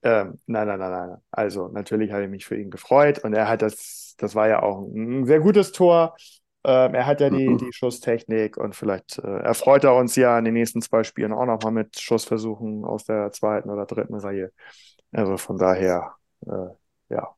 Ähm, 0.02 0.40
nein, 0.46 0.66
nein, 0.68 0.78
nein, 0.78 0.90
nein. 0.92 1.18
Also, 1.30 1.68
natürlich 1.68 2.12
habe 2.12 2.24
ich 2.24 2.30
mich 2.30 2.46
für 2.46 2.56
ihn 2.56 2.70
gefreut 2.70 3.18
und 3.24 3.34
er 3.34 3.48
hat 3.48 3.62
das, 3.62 4.14
das 4.18 4.34
war 4.34 4.48
ja 4.48 4.62
auch 4.62 4.82
ein 4.82 5.26
sehr 5.26 5.40
gutes 5.40 5.72
Tor. 5.72 6.16
Ähm, 6.62 6.94
er 6.94 7.06
hat 7.06 7.20
ja 7.20 7.30
die, 7.30 7.48
mhm. 7.48 7.58
die 7.58 7.72
Schusstechnik 7.72 8.56
und 8.58 8.76
vielleicht 8.76 9.18
äh, 9.18 9.38
erfreut 9.40 9.84
er 9.84 9.94
uns 9.94 10.14
ja 10.16 10.38
in 10.38 10.44
den 10.44 10.54
nächsten 10.54 10.82
zwei 10.82 11.04
Spielen 11.04 11.32
auch 11.32 11.46
nochmal 11.46 11.72
mit 11.72 11.98
Schussversuchen 11.98 12.84
aus 12.84 13.04
der 13.04 13.32
zweiten 13.32 13.70
oder 13.70 13.86
dritten 13.86 14.14
Reihe. 14.14 14.52
Also 15.12 15.38
von 15.38 15.56
daher, 15.56 16.14
äh, 16.46 16.68
ja, 17.08 17.34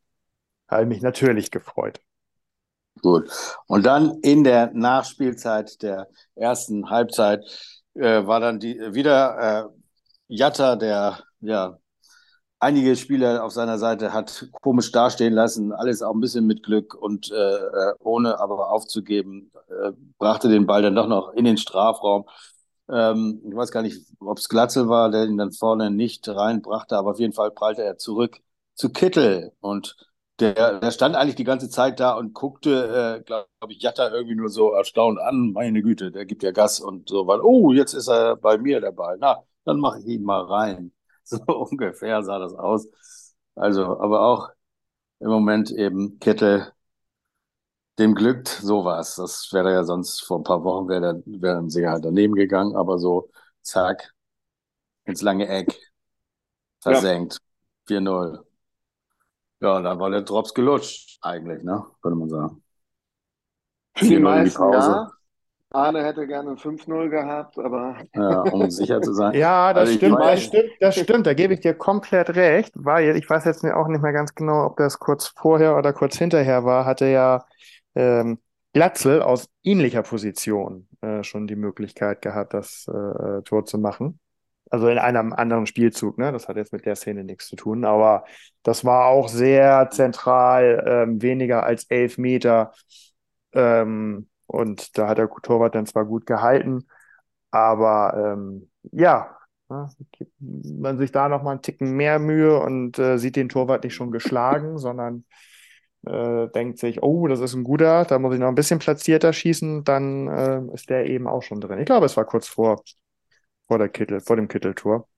habe 0.68 0.82
ich 0.82 0.88
mich 0.88 1.02
natürlich 1.02 1.50
gefreut. 1.50 2.00
Gut. 3.00 3.30
Und 3.66 3.86
dann 3.86 4.18
in 4.22 4.44
der 4.44 4.70
Nachspielzeit 4.72 5.82
der 5.82 6.08
ersten 6.34 6.90
Halbzeit 6.90 7.44
äh, 7.94 8.26
war 8.26 8.40
dann 8.40 8.58
die, 8.58 8.78
wieder 8.92 9.70
äh, 9.70 9.82
Jatta, 10.28 10.76
der 10.76 11.20
ja 11.40 11.78
einige 12.62 12.96
Spieler 12.96 13.44
auf 13.44 13.52
seiner 13.52 13.78
Seite 13.78 14.12
hat 14.12 14.48
komisch 14.60 14.92
dastehen 14.92 15.34
lassen, 15.34 15.72
alles 15.72 16.02
auch 16.02 16.14
ein 16.14 16.20
bisschen 16.20 16.46
mit 16.46 16.62
Glück 16.62 16.94
und 16.94 17.30
äh, 17.30 17.34
äh 17.34 17.94
ohne 18.00 18.38
aber 18.40 18.70
aufzugeben, 18.70 19.50
äh, 19.68 19.92
brachte 20.18 20.48
den 20.48 20.66
Ball 20.66 20.82
dann 20.82 20.94
doch 20.94 21.08
noch 21.08 21.32
in 21.34 21.44
den 21.44 21.56
Strafraum. 21.56 22.26
Ähm, 22.88 23.42
ich 23.44 23.54
weiß 23.56 23.70
gar 23.72 23.82
nicht, 23.82 24.06
ob 24.20 24.38
es 24.38 24.48
Glatzel 24.48 24.88
war, 24.88 25.10
der 25.10 25.24
ihn 25.26 25.38
dann 25.38 25.52
vorne 25.52 25.90
nicht 25.90 26.28
reinbrachte, 26.28 26.96
aber 26.96 27.12
auf 27.12 27.18
jeden 27.18 27.32
Fall 27.32 27.50
prallte 27.50 27.82
er 27.82 27.98
zurück 27.98 28.40
zu 28.74 28.90
Kittel 28.90 29.52
und 29.60 29.96
der, 30.40 30.80
der 30.80 30.90
stand 30.90 31.14
eigentlich 31.16 31.36
die 31.36 31.44
ganze 31.44 31.68
Zeit 31.68 32.00
da 32.00 32.12
und 32.14 32.32
guckte, 32.34 33.18
äh, 33.20 33.22
glaube 33.24 33.46
ich, 33.68 33.82
Jatta 33.82 34.10
irgendwie 34.10 34.34
nur 34.34 34.48
so 34.48 34.72
erstaunt 34.72 35.18
an. 35.20 35.52
Meine 35.52 35.82
Güte, 35.82 36.10
der 36.10 36.26
gibt 36.26 36.42
ja 36.42 36.52
Gas 36.52 36.80
und 36.80 37.08
so, 37.08 37.26
weil, 37.26 37.40
oh, 37.40 37.72
jetzt 37.72 37.92
ist 37.94 38.08
er 38.08 38.36
bei 38.36 38.58
mir 38.58 38.80
dabei. 38.80 39.16
Na, 39.20 39.44
dann 39.64 39.78
mache 39.78 40.00
ich 40.00 40.06
ihn 40.06 40.22
mal 40.24 40.42
rein. 40.42 40.92
So 41.24 41.38
ungefähr 41.46 42.22
sah 42.22 42.38
das 42.38 42.54
aus. 42.54 42.88
Also, 43.54 44.00
aber 44.00 44.22
auch 44.22 44.50
im 45.20 45.30
Moment 45.30 45.70
eben 45.72 46.18
Kette, 46.20 46.72
dem 47.98 48.14
glückt 48.14 48.48
sowas. 48.48 49.16
Das 49.16 49.52
wäre 49.52 49.72
ja 49.72 49.84
sonst 49.84 50.20
vor 50.24 50.38
ein 50.40 50.44
paar 50.44 50.64
Wochen 50.64 50.88
wäre 50.88 51.00
der, 51.00 51.22
wäre 51.40 51.54
dann 51.56 51.70
sicher 51.70 51.90
halt 51.90 52.04
daneben 52.04 52.34
gegangen, 52.34 52.76
aber 52.76 52.98
so, 52.98 53.30
zack, 53.62 54.14
ins 55.04 55.22
lange 55.22 55.48
Eck, 55.48 55.78
versenkt, 56.80 57.34
ja. 57.34 57.38
4-0. 57.86 58.46
Ja, 59.60 59.80
da 59.80 59.98
war 59.98 60.10
der 60.10 60.22
Drops 60.22 60.52
gelutscht, 60.54 61.18
eigentlich, 61.22 61.62
ne? 61.62 61.86
Könnte 62.02 62.18
man 62.18 62.28
sagen. 62.28 62.62
Für 63.94 64.04
die 64.06 64.18
meisten, 64.18 64.62
ja. 64.72 65.10
Arne 65.74 66.04
hätte 66.04 66.26
gerne 66.26 66.50
ein 66.50 66.56
5-0 66.56 67.08
gehabt, 67.08 67.58
aber. 67.58 67.96
Ja, 68.14 68.40
um 68.42 68.70
sicher 68.70 69.00
zu 69.00 69.12
sein. 69.12 69.34
ja, 69.38 69.72
das 69.72 69.88
also 69.88 69.94
stimmt, 69.94 70.18
das 70.20 70.42
stimmt, 70.42 70.70
das 70.80 70.98
stimmt, 70.98 71.26
da 71.26 71.34
gebe 71.34 71.54
ich 71.54 71.60
dir 71.60 71.74
komplett 71.74 72.30
recht, 72.36 72.72
weil 72.74 73.16
ich 73.16 73.28
weiß 73.28 73.44
jetzt 73.44 73.64
auch 73.64 73.88
nicht 73.88 74.02
mehr 74.02 74.12
ganz 74.12 74.34
genau, 74.34 74.66
ob 74.66 74.76
das 74.76 74.98
kurz 74.98 75.28
vorher 75.36 75.76
oder 75.76 75.92
kurz 75.92 76.16
hinterher 76.16 76.64
war, 76.64 76.84
hatte 76.84 77.06
ja 77.06 77.44
ähm, 77.94 78.38
Glatzel 78.72 79.22
aus 79.22 79.48
ähnlicher 79.62 80.02
Position 80.02 80.88
äh, 81.02 81.22
schon 81.22 81.46
die 81.46 81.56
Möglichkeit 81.56 82.22
gehabt, 82.22 82.54
das 82.54 82.86
äh, 82.88 83.42
Tor 83.42 83.64
zu 83.66 83.78
machen. 83.78 84.18
Also 84.70 84.88
in 84.88 84.96
einem 84.98 85.34
anderen 85.34 85.66
Spielzug, 85.66 86.16
ne? 86.16 86.32
Das 86.32 86.48
hat 86.48 86.56
jetzt 86.56 86.72
mit 86.72 86.86
der 86.86 86.96
Szene 86.96 87.24
nichts 87.24 87.46
zu 87.48 87.56
tun, 87.56 87.84
aber 87.84 88.24
das 88.62 88.86
war 88.86 89.06
auch 89.06 89.28
sehr 89.28 89.90
zentral, 89.90 90.82
ähm, 90.86 91.20
weniger 91.20 91.64
als 91.64 91.84
elf 91.90 92.16
Meter. 92.16 92.72
Ähm, 93.52 94.28
und 94.52 94.96
da 94.98 95.08
hat 95.08 95.18
der 95.18 95.28
Torwart 95.30 95.74
dann 95.74 95.86
zwar 95.86 96.04
gut 96.06 96.26
gehalten, 96.26 96.86
aber 97.50 98.34
ähm, 98.34 98.70
ja, 98.92 99.36
ne, 99.68 99.88
gibt 100.12 100.32
man 100.40 100.98
sich 100.98 101.12
da 101.12 101.28
noch 101.28 101.42
mal 101.42 101.52
einen 101.52 101.62
Ticken 101.62 101.92
mehr 101.92 102.18
Mühe 102.18 102.58
und 102.60 102.98
äh, 102.98 103.18
sieht 103.18 103.36
den 103.36 103.48
Torwart 103.48 103.84
nicht 103.84 103.94
schon 103.94 104.10
geschlagen, 104.12 104.78
sondern 104.78 105.24
äh, 106.06 106.48
denkt 106.48 106.78
sich, 106.78 107.02
oh, 107.02 107.28
das 107.28 107.40
ist 107.40 107.54
ein 107.54 107.64
guter, 107.64 108.04
da 108.04 108.18
muss 108.18 108.34
ich 108.34 108.40
noch 108.40 108.48
ein 108.48 108.54
bisschen 108.54 108.78
platzierter 108.80 109.32
schießen, 109.32 109.84
dann 109.84 110.28
äh, 110.28 110.62
ist 110.74 110.90
der 110.90 111.06
eben 111.06 111.26
auch 111.28 111.42
schon 111.42 111.60
drin. 111.60 111.78
Ich 111.78 111.86
glaube, 111.86 112.06
es 112.06 112.16
war 112.16 112.24
kurz 112.26 112.48
vor, 112.48 112.82
vor 113.68 113.78
der 113.78 113.88
Kittel, 113.88 114.20
vor 114.20 114.36
dem 114.36 114.48
Kitteltor. 114.48 115.08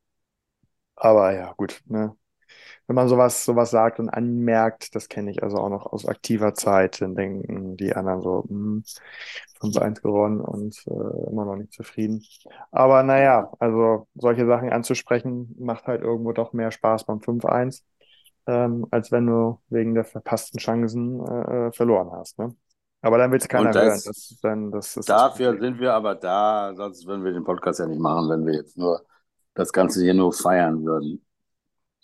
Aber 0.96 1.32
ja, 1.32 1.52
gut, 1.52 1.82
ne? 1.86 2.16
Wenn 2.86 2.96
man 2.96 3.08
sowas, 3.08 3.44
sowas 3.44 3.70
sagt 3.70 3.98
und 3.98 4.10
anmerkt, 4.10 4.94
das 4.94 5.08
kenne 5.08 5.30
ich 5.30 5.42
also 5.42 5.58
auch 5.58 5.70
noch 5.70 5.86
aus 5.86 6.06
aktiver 6.06 6.54
Zeit, 6.54 7.00
dann 7.00 7.14
denken 7.14 7.76
die 7.76 7.94
anderen 7.94 8.22
so, 8.22 8.44
hm, 8.48 8.84
5-1 9.60 10.02
gewonnen 10.02 10.40
und 10.40 10.76
äh, 10.86 11.30
immer 11.30 11.44
noch 11.46 11.56
nicht 11.56 11.72
zufrieden. 11.72 12.22
Aber 12.70 13.02
naja, 13.02 13.50
also 13.58 14.06
solche 14.14 14.46
Sachen 14.46 14.70
anzusprechen, 14.70 15.54
macht 15.58 15.86
halt 15.86 16.02
irgendwo 16.02 16.32
doch 16.32 16.52
mehr 16.52 16.70
Spaß 16.70 17.04
beim 17.04 17.20
5-1 17.20 17.82
ähm, 18.46 18.86
als 18.90 19.10
wenn 19.12 19.26
du 19.26 19.60
wegen 19.68 19.94
der 19.94 20.04
verpassten 20.04 20.58
Chancen 20.58 21.20
äh, 21.20 21.68
äh 21.68 21.72
verloren 21.72 22.10
hast. 22.12 22.38
Ne? 22.38 22.54
Aber 23.00 23.18
dann 23.18 23.30
will 23.30 23.38
es 23.38 23.48
keiner 23.48 23.70
das, 23.70 23.84
hören. 23.84 24.00
Das, 24.04 24.38
dann, 24.42 24.70
das 24.70 24.96
ist 24.96 25.08
dafür 25.08 25.52
das 25.52 25.60
sind 25.60 25.78
wir 25.78 25.92
aber 25.92 26.14
da, 26.14 26.72
sonst 26.74 27.06
würden 27.06 27.24
wir 27.24 27.32
den 27.32 27.44
Podcast 27.44 27.80
ja 27.80 27.86
nicht 27.86 28.00
machen, 28.00 28.28
wenn 28.30 28.46
wir 28.46 28.54
jetzt 28.54 28.76
nur 28.76 29.02
das 29.54 29.72
Ganze 29.72 30.02
hier 30.02 30.14
nur 30.14 30.32
feiern 30.32 30.84
würden. 30.84 31.24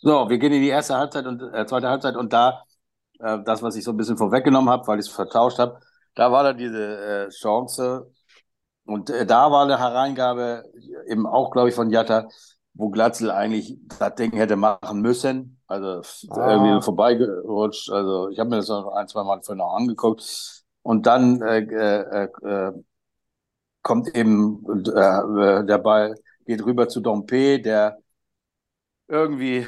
So, 0.03 0.29
wir 0.31 0.39
gehen 0.39 0.53
in 0.53 0.63
die 0.63 0.69
erste 0.69 0.97
Halbzeit 0.97 1.27
und 1.27 1.43
äh, 1.53 1.67
zweite 1.67 1.89
Halbzeit 1.89 2.17
und 2.17 2.33
da, 2.33 2.63
äh, 3.19 3.39
das, 3.45 3.63
was 3.63 3.77
ich 3.77 3.85
so 3.85 3.91
ein 3.91 3.97
bisschen 3.97 4.17
vorweggenommen 4.17 4.71
habe, 4.71 4.87
weil 4.87 4.99
ich 4.99 5.07
es 5.07 5.13
vertauscht 5.13 5.59
habe, 5.59 5.79
da 6.15 6.33
war 6.33 6.43
da 6.43 6.53
diese 6.55 7.27
äh, 7.27 7.29
Chance 7.29 8.11
und 8.85 9.11
äh, 9.11 9.27
da 9.27 9.51
war 9.53 9.65
eine 9.65 9.79
Hereingabe 9.79 10.65
eben 11.07 11.27
auch, 11.27 11.51
glaube 11.51 11.69
ich, 11.69 11.75
von 11.75 11.91
Jatta, 11.91 12.29
wo 12.75 12.89
Glatzel 12.89 13.31
eigentlich 13.31 13.79
das 13.99 14.15
Ding 14.15 14.33
hätte 14.33 14.57
machen 14.57 15.01
müssen. 15.03 15.61
Also 15.67 16.03
ah. 16.31 16.53
irgendwie 16.53 16.83
vorbeigerutscht. 16.83 17.91
Also 17.91 18.29
ich 18.31 18.39
habe 18.39 18.51
mir 18.51 18.57
das 18.57 18.69
noch 18.69 18.93
ein, 18.95 19.07
zwei 19.07 19.23
Mal 19.23 19.43
vorhin 19.43 19.61
auch 19.61 19.77
angeguckt. 19.77 20.65
Und 20.83 21.07
dann 21.07 21.43
äh, 21.43 21.59
äh, 21.61 22.29
äh, 22.43 22.73
kommt 23.83 24.15
eben 24.17 24.65
der 24.85 25.79
Ball, 25.79 26.15
geht 26.47 26.65
rüber 26.65 26.89
zu 26.89 27.01
Dompe, 27.01 27.61
der 27.61 27.99
irgendwie, 29.09 29.67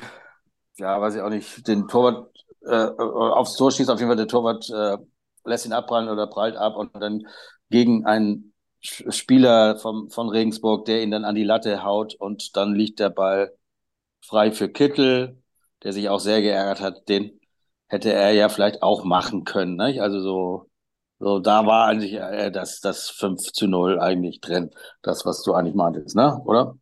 ja, 0.82 1.00
weiß 1.00 1.14
ich 1.14 1.20
auch 1.22 1.30
nicht, 1.30 1.66
den 1.68 1.86
Torwart 1.88 2.28
äh, 2.62 2.88
aufs 2.98 3.56
Tor 3.56 3.70
schießt. 3.70 3.90
Auf 3.90 3.98
jeden 4.00 4.10
Fall 4.10 4.16
der 4.16 4.26
Torwart 4.28 4.68
äh, 4.70 4.98
lässt 5.44 5.66
ihn 5.66 5.72
abprallen 5.72 6.08
oder 6.08 6.26
prallt 6.26 6.56
ab 6.56 6.76
und 6.76 6.90
dann 7.00 7.26
gegen 7.70 8.04
einen 8.06 8.52
Spieler 8.80 9.78
vom, 9.78 10.10
von 10.10 10.28
Regensburg, 10.28 10.84
der 10.86 11.02
ihn 11.02 11.12
dann 11.12 11.24
an 11.24 11.36
die 11.36 11.44
Latte 11.44 11.84
haut 11.84 12.14
und 12.16 12.56
dann 12.56 12.74
liegt 12.74 12.98
der 12.98 13.10
Ball 13.10 13.56
frei 14.20 14.52
für 14.52 14.68
Kittel, 14.68 15.40
der 15.84 15.92
sich 15.92 16.08
auch 16.08 16.20
sehr 16.20 16.42
geärgert 16.42 16.80
hat. 16.80 17.08
Den 17.08 17.40
hätte 17.88 18.12
er 18.12 18.32
ja 18.32 18.48
vielleicht 18.48 18.82
auch 18.82 19.04
machen 19.04 19.44
können. 19.44 19.76
Ne? 19.76 20.00
Also 20.02 20.20
so, 20.20 20.70
so 21.20 21.38
da 21.38 21.66
war 21.66 21.86
eigentlich 21.86 22.14
äh, 22.14 22.50
das, 22.50 22.80
das 22.80 23.08
5 23.10 23.52
zu 23.52 23.68
0 23.68 24.00
eigentlich 24.00 24.40
drin, 24.40 24.70
das, 25.02 25.24
was 25.26 25.42
du 25.44 25.54
eigentlich 25.54 25.74
meintest, 25.76 26.16
ne? 26.16 26.40
oder? 26.44 26.76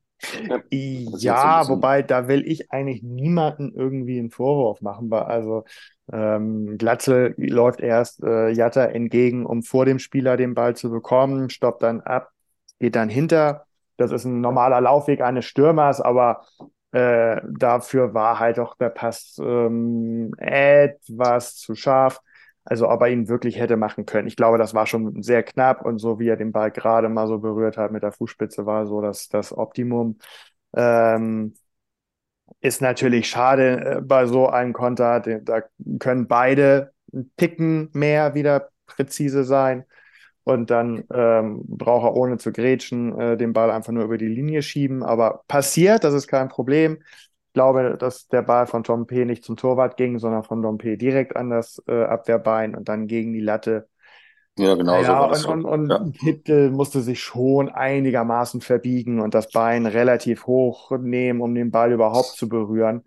Ja, 0.70 1.68
wobei 1.68 2.02
da 2.02 2.28
will 2.28 2.46
ich 2.46 2.70
eigentlich 2.72 3.02
niemanden 3.02 3.72
irgendwie 3.74 4.18
einen 4.18 4.30
Vorwurf 4.30 4.80
machen, 4.80 5.10
weil 5.10 5.22
also 5.22 5.64
ähm, 6.12 6.78
Glatze 6.78 7.34
läuft 7.36 7.80
erst 7.80 8.22
äh, 8.22 8.50
Jatta 8.50 8.84
entgegen, 8.84 9.46
um 9.46 9.62
vor 9.62 9.86
dem 9.86 9.98
Spieler 9.98 10.36
den 10.36 10.54
Ball 10.54 10.76
zu 10.76 10.90
bekommen, 10.90 11.50
stoppt 11.50 11.82
dann 11.82 12.00
ab, 12.00 12.30
geht 12.78 12.96
dann 12.96 13.08
hinter. 13.08 13.66
Das 13.96 14.12
ist 14.12 14.24
ein 14.24 14.40
normaler 14.40 14.80
Laufweg 14.80 15.20
eines 15.20 15.44
Stürmers, 15.44 16.00
aber 16.00 16.44
äh, 16.92 17.40
dafür 17.48 18.14
war 18.14 18.38
halt 18.38 18.58
auch 18.58 18.76
der 18.76 18.88
Pass 18.90 19.36
ähm, 19.40 20.32
etwas 20.38 21.56
zu 21.56 21.74
scharf. 21.74 22.20
Also 22.70 22.88
ob 22.88 23.02
er 23.02 23.08
ihn 23.10 23.28
wirklich 23.28 23.58
hätte 23.58 23.76
machen 23.76 24.06
können. 24.06 24.28
Ich 24.28 24.36
glaube, 24.36 24.58
das 24.58 24.74
war 24.74 24.86
schon 24.86 25.22
sehr 25.24 25.42
knapp 25.42 25.84
und 25.84 25.98
so 25.98 26.20
wie 26.20 26.28
er 26.28 26.36
den 26.38 26.52
Ball 26.52 26.70
gerade 26.70 27.08
mal 27.10 27.26
so 27.28 27.40
berührt 27.40 27.76
hat 27.76 27.92
mit 27.92 28.04
der 28.04 28.12
Fußspitze 28.12 28.66
war 28.66 28.86
so 28.86 29.02
das, 29.02 29.28
das 29.28 29.56
Optimum. 29.56 30.18
Ähm, 30.76 31.54
ist 32.60 32.82
natürlich 32.82 33.28
schade 33.28 33.96
äh, 33.98 34.00
bei 34.02 34.26
so 34.26 34.48
einem 34.48 34.72
Konter. 34.72 35.20
Da 35.20 35.62
können 35.98 36.26
beide 36.28 36.92
Ticken 37.36 37.90
mehr 37.92 38.34
wieder 38.34 38.70
präzise 38.86 39.44
sein. 39.44 39.84
Und 40.44 40.70
dann 40.70 41.04
ähm, 41.12 41.62
braucht 41.66 42.06
er 42.06 42.16
ohne 42.16 42.38
zu 42.38 42.52
grätschen 42.52 43.18
äh, 43.20 43.36
den 43.36 43.52
Ball 43.52 43.70
einfach 43.70 43.92
nur 43.92 44.04
über 44.04 44.18
die 44.18 44.26
Linie 44.26 44.62
schieben. 44.62 45.02
Aber 45.02 45.44
passiert, 45.48 46.04
das 46.04 46.14
ist 46.14 46.28
kein 46.28 46.48
Problem. 46.48 47.02
Ich 47.50 47.54
glaube, 47.54 47.96
dass 47.98 48.28
der 48.28 48.42
Ball 48.42 48.68
von 48.68 48.84
Tom 48.84 49.08
P. 49.08 49.24
nicht 49.24 49.42
zum 49.42 49.56
Torwart 49.56 49.96
ging, 49.96 50.20
sondern 50.20 50.44
von 50.44 50.62
Tom 50.62 50.78
P. 50.78 50.96
direkt 50.96 51.34
an 51.34 51.50
das 51.50 51.82
äh, 51.88 52.04
Abwehrbein 52.04 52.76
und 52.76 52.88
dann 52.88 53.08
gegen 53.08 53.32
die 53.32 53.40
Latte. 53.40 53.88
Ja, 54.56 54.76
genau. 54.76 55.02
Ja, 55.02 55.34
so 55.34 55.50
und, 55.50 55.64
und, 55.64 55.90
und 55.90 56.14
ja. 56.14 56.24
Hittel 56.24 56.70
musste 56.70 57.00
sich 57.00 57.20
schon 57.20 57.68
einigermaßen 57.68 58.60
verbiegen 58.60 59.18
und 59.18 59.34
das 59.34 59.50
Bein 59.50 59.86
relativ 59.86 60.46
hoch 60.46 60.92
nehmen, 60.96 61.40
um 61.40 61.52
den 61.52 61.72
Ball 61.72 61.90
überhaupt 61.90 62.36
zu 62.36 62.48
berühren. 62.48 63.02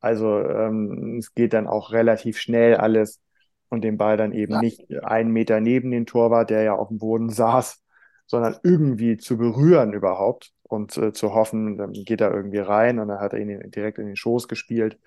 Also 0.00 0.40
ähm, 0.40 1.18
es 1.18 1.34
geht 1.34 1.52
dann 1.52 1.66
auch 1.66 1.92
relativ 1.92 2.38
schnell 2.38 2.76
alles 2.76 3.20
und 3.68 3.84
den 3.84 3.98
Ball 3.98 4.16
dann 4.16 4.32
eben 4.32 4.54
ja. 4.54 4.60
nicht 4.62 4.90
einen 5.04 5.30
Meter 5.30 5.60
neben 5.60 5.90
den 5.90 6.06
Torwart, 6.06 6.48
der 6.48 6.62
ja 6.62 6.74
auf 6.74 6.88
dem 6.88 6.96
Boden 6.96 7.28
saß, 7.28 7.82
sondern 8.24 8.56
irgendwie 8.62 9.18
zu 9.18 9.36
berühren 9.36 9.92
überhaupt 9.92 10.53
und 10.64 10.96
äh, 10.96 11.12
zu 11.12 11.34
hoffen, 11.34 11.76
dann 11.76 11.92
geht 11.92 12.20
er 12.20 12.32
irgendwie 12.32 12.58
rein 12.58 12.98
und 12.98 13.08
dann 13.08 13.20
hat 13.20 13.32
er 13.32 13.40
ihn 13.40 13.70
direkt 13.70 13.98
in 13.98 14.06
den 14.06 14.16
Schoß 14.16 14.48
gespielt. 14.48 14.98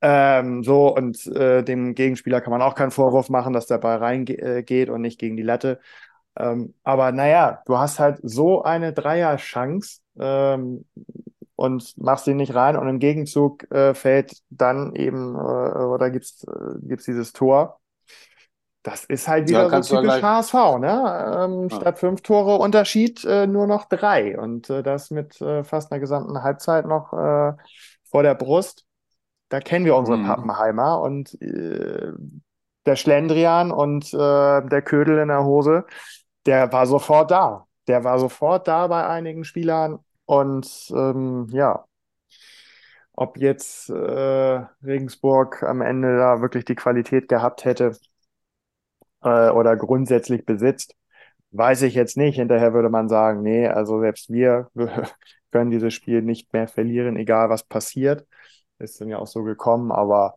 Ähm, 0.00 0.64
so, 0.64 0.94
und 0.94 1.26
äh, 1.28 1.62
dem 1.62 1.94
Gegenspieler 1.94 2.40
kann 2.40 2.50
man 2.50 2.62
auch 2.62 2.74
keinen 2.74 2.90
Vorwurf 2.90 3.28
machen, 3.28 3.52
dass 3.52 3.66
der 3.66 3.78
Ball 3.78 3.98
reingeht 3.98 4.88
äh, 4.88 4.90
und 4.90 5.00
nicht 5.00 5.20
gegen 5.20 5.36
die 5.36 5.44
Latte. 5.44 5.80
Ähm, 6.36 6.74
aber 6.82 7.12
naja, 7.12 7.62
du 7.66 7.78
hast 7.78 7.98
halt 8.00 8.18
so 8.22 8.62
eine 8.62 8.92
Dreier-Chance 8.92 10.00
ähm, 10.18 10.86
und 11.56 11.96
machst 11.98 12.26
ihn 12.26 12.36
nicht 12.38 12.54
rein 12.54 12.76
und 12.76 12.88
im 12.88 12.98
Gegenzug 12.98 13.70
äh, 13.70 13.94
fällt 13.94 14.42
dann 14.50 14.94
eben 14.96 15.34
äh, 15.36 15.38
oder 15.38 16.10
gibt's 16.10 16.44
äh, 16.44 16.78
gibt's 16.82 17.04
dieses 17.04 17.32
Tor. 17.32 17.78
Das 18.82 19.04
ist 19.04 19.28
halt 19.28 19.48
wieder 19.48 19.70
ja, 19.70 19.82
so 19.82 20.00
typisch 20.00 20.22
HSV, 20.22 20.54
ne? 20.80 21.36
Ähm, 21.38 21.68
ja. 21.70 21.76
Statt 21.76 21.98
fünf 22.00 22.22
Tore 22.22 22.56
Unterschied 22.56 23.24
äh, 23.24 23.46
nur 23.46 23.68
noch 23.68 23.84
drei 23.84 24.36
und 24.36 24.70
äh, 24.70 24.82
das 24.82 25.12
mit 25.12 25.40
äh, 25.40 25.62
fast 25.62 25.92
einer 25.92 26.00
gesamten 26.00 26.42
Halbzeit 26.42 26.86
noch 26.86 27.12
äh, 27.12 27.52
vor 28.10 28.24
der 28.24 28.34
Brust. 28.34 28.84
Da 29.50 29.60
kennen 29.60 29.84
wir 29.84 29.94
unsere 29.94 30.18
mhm. 30.18 30.26
Pappenheimer 30.26 31.00
und 31.00 31.40
äh, 31.40 32.12
der 32.84 32.96
Schlendrian 32.96 33.70
und 33.70 34.12
äh, 34.12 34.16
der 34.16 34.82
Ködel 34.82 35.18
in 35.18 35.28
der 35.28 35.44
Hose, 35.44 35.84
der 36.46 36.72
war 36.72 36.86
sofort 36.86 37.30
da. 37.30 37.66
Der 37.86 38.02
war 38.02 38.18
sofort 38.18 38.66
da 38.66 38.88
bei 38.88 39.06
einigen 39.06 39.44
Spielern 39.44 40.00
und 40.24 40.90
ähm, 40.90 41.46
ja, 41.50 41.84
ob 43.14 43.36
jetzt 43.36 43.90
Regensburg 43.90 45.62
am 45.62 45.82
Ende 45.82 46.16
da 46.16 46.40
wirklich 46.40 46.64
die 46.64 46.74
Qualität 46.74 47.28
gehabt 47.28 47.64
hätte 47.64 47.94
äh, 49.22 49.50
oder 49.50 49.76
grundsätzlich 49.76 50.44
besitzt, 50.44 50.94
weiß 51.52 51.82
ich 51.82 51.94
jetzt 51.94 52.16
nicht. 52.16 52.36
Hinterher 52.36 52.74
würde 52.74 52.90
man 52.90 53.08
sagen, 53.08 53.42
nee, 53.42 53.66
also 53.68 54.00
selbst 54.00 54.30
wir 54.30 54.70
können 55.52 55.70
dieses 55.70 55.94
Spiel 55.94 56.22
nicht 56.22 56.52
mehr 56.52 56.68
verlieren, 56.68 57.16
egal 57.16 57.50
was 57.50 57.64
passiert. 57.64 58.26
Ist 58.78 59.00
dann 59.00 59.08
ja 59.08 59.18
auch 59.18 59.26
so 59.26 59.44
gekommen, 59.44 59.92
aber 59.92 60.36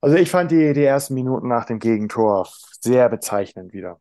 also 0.00 0.16
ich 0.16 0.30
fand 0.30 0.50
die, 0.50 0.72
die 0.72 0.84
ersten 0.84 1.14
Minuten 1.14 1.48
nach 1.48 1.64
dem 1.64 1.78
Gegentor 1.78 2.48
sehr 2.80 3.08
bezeichnend 3.08 3.72
wieder. 3.72 4.00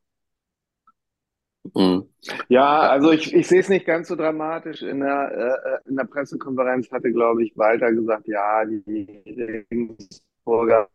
Mhm. 1.75 2.09
Ja, 2.49 2.79
also 2.89 3.11
ich, 3.11 3.33
ich 3.33 3.47
sehe 3.47 3.59
es 3.59 3.69
nicht 3.69 3.85
ganz 3.85 4.07
so 4.07 4.15
dramatisch. 4.15 4.81
In 4.81 4.99
der, 5.01 5.81
äh, 5.85 5.89
in 5.89 5.95
der 5.95 6.05
Pressekonferenz 6.05 6.91
hatte, 6.91 7.11
glaube 7.11 7.43
ich, 7.43 7.55
Walter 7.55 7.91
gesagt, 7.91 8.27
ja, 8.27 8.65
die 8.65 8.81
Regensburger 9.69 10.89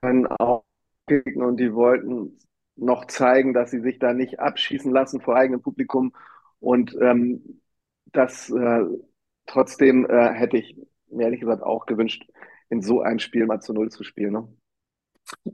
können 0.00 0.26
auch 0.26 0.64
kicken 1.08 1.42
und 1.42 1.58
die 1.58 1.74
wollten 1.74 2.38
noch 2.76 3.06
zeigen, 3.06 3.52
dass 3.54 3.70
sie 3.70 3.80
sich 3.80 3.98
da 3.98 4.12
nicht 4.12 4.38
abschießen 4.38 4.92
lassen 4.92 5.20
vor 5.20 5.36
eigenem 5.36 5.60
Publikum. 5.60 6.12
Und 6.60 6.96
ähm, 7.00 7.60
das 8.12 8.50
äh, 8.50 8.84
trotzdem 9.46 10.06
äh, 10.06 10.32
hätte 10.32 10.58
ich 10.58 10.76
mir 11.10 11.24
ehrlich 11.24 11.40
gesagt 11.40 11.62
auch 11.62 11.86
gewünscht, 11.86 12.24
in 12.70 12.82
so 12.82 13.00
ein 13.00 13.18
Spiel 13.18 13.46
mal 13.46 13.60
zu 13.60 13.72
Null 13.72 13.90
zu 13.90 14.04
spielen. 14.04 14.32
Ne? 14.32 14.48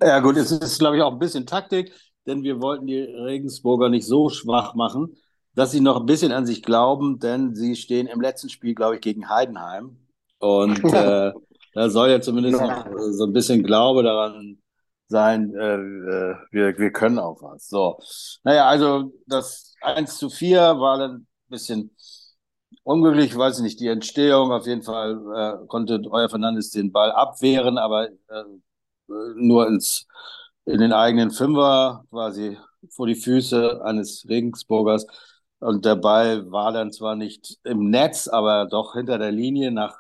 Ja, 0.03 0.21
gut, 0.21 0.37
es 0.37 0.51
ist, 0.53 0.79
glaube 0.79 0.97
ich, 0.97 1.03
auch 1.03 1.13
ein 1.13 1.19
bisschen 1.19 1.47
Taktik, 1.47 1.93
denn 2.27 2.43
wir 2.43 2.61
wollten 2.61 2.87
die 2.87 3.01
Regensburger 3.01 3.89
nicht 3.89 4.07
so 4.07 4.29
schwach 4.29 4.75
machen, 4.75 5.17
dass 5.55 5.71
sie 5.71 5.81
noch 5.81 6.01
ein 6.01 6.07
bisschen 6.07 6.33
an 6.33 6.47
sich 6.47 6.63
glauben, 6.63 7.19
denn 7.19 7.55
sie 7.55 7.77
stehen 7.77 8.07
im 8.07 8.21
letzten 8.21 8.49
Spiel, 8.49 8.75
glaube 8.75 8.97
ich, 8.97 9.01
gegen 9.01 9.29
Heidenheim. 9.29 9.99
Und 10.39 10.83
äh, 10.93 11.33
da 11.73 11.91
soll 11.91 12.11
ja 12.11 12.21
zumindest 12.21 12.61
noch 12.61 12.87
so 13.11 13.25
ein 13.25 13.33
bisschen 13.33 13.63
Glaube 13.63 14.03
daran 14.03 14.59
sein, 15.15 15.55
äh, 15.55 15.79
wir, 16.51 16.77
wir 16.77 16.93
können 16.93 17.21
auch 17.21 17.41
was. 17.41 17.69
So. 17.69 17.99
Naja, 18.43 18.67
also 18.67 19.13
das 19.29 19.75
1 19.81 20.19
zu 20.19 20.29
4 20.29 20.61
war 20.81 20.99
dann 20.99 21.13
ein 21.13 21.27
bisschen 21.49 21.97
unglücklich, 22.83 23.37
weiß 23.37 23.59
ich 23.59 23.63
nicht, 23.63 23.81
die 23.81 23.87
Entstehung. 23.89 24.51
Auf 24.53 24.67
jeden 24.67 24.83
Fall 24.83 25.63
äh, 25.63 25.67
konnte 25.69 26.03
Euer 26.11 26.29
Fernandes 26.29 26.71
den 26.71 26.91
Ball 26.91 27.13
abwehren, 27.13 27.79
aber 27.79 28.09
äh, 28.09 28.45
nur 29.37 29.69
ins, 29.69 30.07
in 30.65 30.81
den 30.81 30.93
eigenen 30.93 31.31
Fünfer 31.31 32.05
quasi 32.11 32.59
vor 32.91 33.07
die 33.07 33.15
Füße 33.15 33.85
eines 33.85 34.27
Regensburgers. 34.29 35.07
Und 35.61 35.85
der 35.85 35.95
Ball 35.97 36.51
war 36.51 36.73
dann 36.73 36.91
zwar 36.93 37.15
nicht 37.15 37.59
im 37.65 37.91
Netz, 37.91 38.27
aber 38.27 38.67
doch 38.67 38.95
hinter 38.95 39.19
der 39.19 39.33
Linie. 39.33 39.71
Nach 39.71 39.97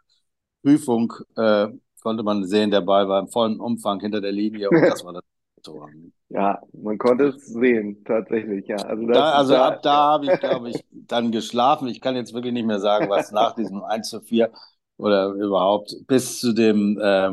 Prüfung 0.62 1.12
äh, 1.36 1.68
konnte 2.04 2.22
man 2.22 2.44
sehen, 2.44 2.70
der 2.70 2.82
Ball 2.82 3.08
war 3.08 3.18
im 3.18 3.28
vollen 3.28 3.58
Umfang 3.58 3.98
hinter 3.98 4.20
der 4.20 4.30
Linie 4.30 4.70
und 4.70 4.80
das 4.82 5.04
war 5.04 5.14
das 5.14 5.22
Tor. 5.64 5.88
Ja, 6.28 6.60
man 6.72 6.98
konnte 6.98 7.28
es 7.28 7.46
sehen, 7.46 8.04
tatsächlich, 8.04 8.66
ja. 8.66 8.76
Also, 8.76 9.06
da, 9.06 9.32
also 9.32 9.56
ab 9.56 9.82
da 9.82 10.12
habe 10.12 10.26
ich, 10.26 10.38
glaube 10.38 10.70
ich, 10.70 10.84
dann 10.90 11.32
geschlafen. 11.32 11.88
Ich 11.88 12.02
kann 12.02 12.16
jetzt 12.16 12.34
wirklich 12.34 12.52
nicht 12.52 12.66
mehr 12.66 12.80
sagen, 12.80 13.08
was 13.08 13.32
nach 13.32 13.54
diesem 13.54 13.82
1 13.82 14.10
zu 14.10 14.20
4 14.20 14.50
oder 14.98 15.28
überhaupt 15.30 15.94
bis 16.06 16.40
zu 16.40 16.52
dem 16.52 16.98
äh, 17.00 17.32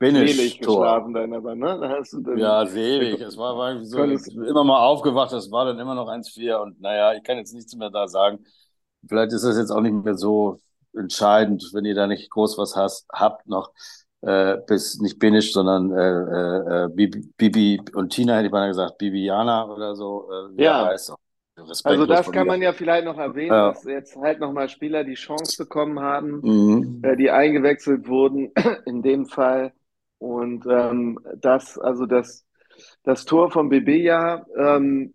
Selig 0.00 0.58
geschlafen 0.58 1.14
dann 1.14 1.32
aber, 1.32 1.54
ne? 1.54 1.78
Da 1.80 1.88
hast 1.88 2.12
du 2.12 2.20
dann 2.20 2.36
ja, 2.36 2.66
selig. 2.66 3.20
Es 3.20 3.36
war, 3.36 3.56
war 3.56 3.82
so 3.84 4.02
immer 4.02 4.64
mal 4.64 4.84
aufgewacht, 4.84 5.32
das 5.32 5.50
war 5.50 5.64
dann 5.64 5.78
immer 5.78 5.94
noch 5.94 6.08
1-4 6.08 6.60
und 6.60 6.80
naja, 6.80 7.14
ich 7.14 7.22
kann 7.22 7.38
jetzt 7.38 7.54
nichts 7.54 7.74
mehr 7.76 7.90
da 7.90 8.08
sagen. 8.08 8.44
Vielleicht 9.06 9.32
ist 9.32 9.44
das 9.44 9.56
jetzt 9.56 9.70
auch 9.70 9.80
nicht 9.80 10.04
mehr 10.04 10.16
so 10.16 10.60
entscheidend, 10.96 11.70
wenn 11.72 11.84
ihr 11.84 11.94
da 11.94 12.06
nicht 12.06 12.30
groß 12.30 12.58
was 12.58 12.76
hast, 12.76 13.06
habt 13.12 13.46
noch. 13.46 13.72
Äh, 14.22 14.56
bis 14.66 15.00
nicht 15.00 15.18
Binisch, 15.18 15.52
sondern 15.52 15.92
äh, 15.92 16.00
äh, 16.00 16.84
äh 16.84 16.88
Bibi, 16.88 17.28
Bibi 17.36 17.80
und 17.94 18.08
Tina 18.10 18.36
hätte 18.36 18.46
ich 18.46 18.52
mal 18.52 18.68
gesagt, 18.68 18.96
Bibiana 18.96 19.68
oder 19.68 19.94
so. 19.94 20.30
Äh, 20.56 20.62
ja. 20.62 20.86
Heißt 20.86 21.14
also 21.84 22.06
das 22.06 22.32
kann 22.32 22.46
man 22.48 22.62
ja 22.62 22.72
vielleicht 22.72 23.04
noch 23.04 23.18
erwähnen, 23.18 23.52
ja. 23.52 23.68
dass 23.68 23.84
jetzt 23.84 24.16
halt 24.16 24.40
nochmal 24.40 24.68
Spieler 24.68 25.04
die 25.04 25.14
Chance 25.14 25.62
bekommen 25.62 26.00
haben, 26.00 26.40
mhm. 26.42 27.00
äh, 27.04 27.16
die 27.16 27.30
eingewechselt 27.30 28.08
wurden, 28.08 28.52
in 28.86 29.02
dem 29.02 29.26
Fall 29.26 29.72
und 30.18 30.66
ähm, 30.66 31.18
das, 31.36 31.78
also 31.78 32.06
das, 32.06 32.44
das 33.04 33.24
Tor 33.24 33.50
von 33.50 33.68
Bebeja 33.68 34.44
ähm, 34.56 35.14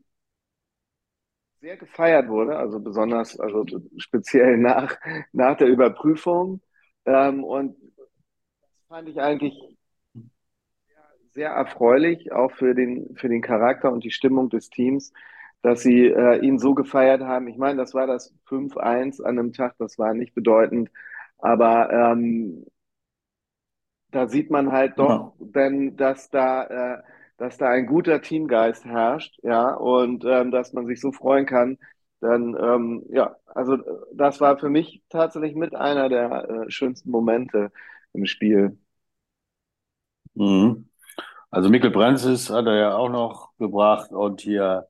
sehr 1.59 1.77
gefeiert 1.77 2.29
wurde, 2.29 2.57
also 2.57 2.79
besonders, 2.79 3.39
also 3.39 3.65
speziell 3.97 4.57
nach, 4.57 4.97
nach 5.33 5.57
der 5.57 5.67
Überprüfung. 5.67 6.61
Ähm, 7.05 7.43
und 7.43 7.75
das 7.97 8.07
fand 8.87 9.09
ich 9.09 9.19
eigentlich 9.19 9.77
sehr 11.31 11.49
erfreulich, 11.49 12.31
auch 12.31 12.51
für 12.51 12.73
den, 12.73 13.15
für 13.15 13.29
den 13.29 13.41
Charakter 13.41 13.91
und 13.91 14.03
die 14.03 14.11
Stimmung 14.11 14.49
des 14.49 14.69
Teams, 14.69 15.13
dass 15.61 15.81
sie 15.81 16.07
äh, 16.07 16.39
ihn 16.39 16.59
so 16.59 16.73
gefeiert 16.73 17.21
haben. 17.21 17.47
Ich 17.47 17.57
meine, 17.57 17.77
das 17.77 17.93
war 17.93 18.07
das 18.07 18.33
5-1 18.47 19.21
an 19.21 19.37
einem 19.37 19.53
Tag, 19.53 19.75
das 19.77 19.99
war 19.99 20.13
nicht 20.13 20.33
bedeutend, 20.33 20.89
aber 21.37 21.91
ähm, 21.91 22.65
da 24.11 24.27
sieht 24.27 24.49
man 24.49 24.71
halt 24.71 24.97
doch, 24.97 25.33
ja. 25.39 25.45
denn 25.53 25.95
dass 25.97 26.29
da, 26.29 26.63
äh, 26.95 27.03
dass 27.39 27.57
da 27.57 27.69
ein 27.69 27.87
guter 27.87 28.21
Teamgeist 28.21 28.85
herrscht, 28.85 29.39
ja, 29.43 29.73
und 29.73 30.25
ähm, 30.25 30.51
dass 30.51 30.73
man 30.73 30.85
sich 30.85 30.99
so 30.99 31.11
freuen 31.11 31.45
kann. 31.45 31.77
Dann, 32.19 32.55
ähm, 32.59 33.05
ja, 33.09 33.37
also 33.45 33.77
das 34.13 34.41
war 34.41 34.59
für 34.59 34.69
mich 34.69 35.01
tatsächlich 35.09 35.55
mit 35.55 35.73
einer 35.73 36.09
der 36.09 36.49
äh, 36.49 36.69
schönsten 36.71 37.09
Momente 37.11 37.71
im 38.11 38.25
Spiel. 38.25 38.77
Mhm. 40.35 40.89
Also 41.49 41.69
Mikkel 41.69 41.91
Brenzis 41.91 42.49
hat 42.49 42.65
er 42.65 42.75
ja 42.75 42.95
auch 42.95 43.09
noch 43.09 43.55
gebracht 43.57 44.11
und 44.11 44.41
hier 44.41 44.87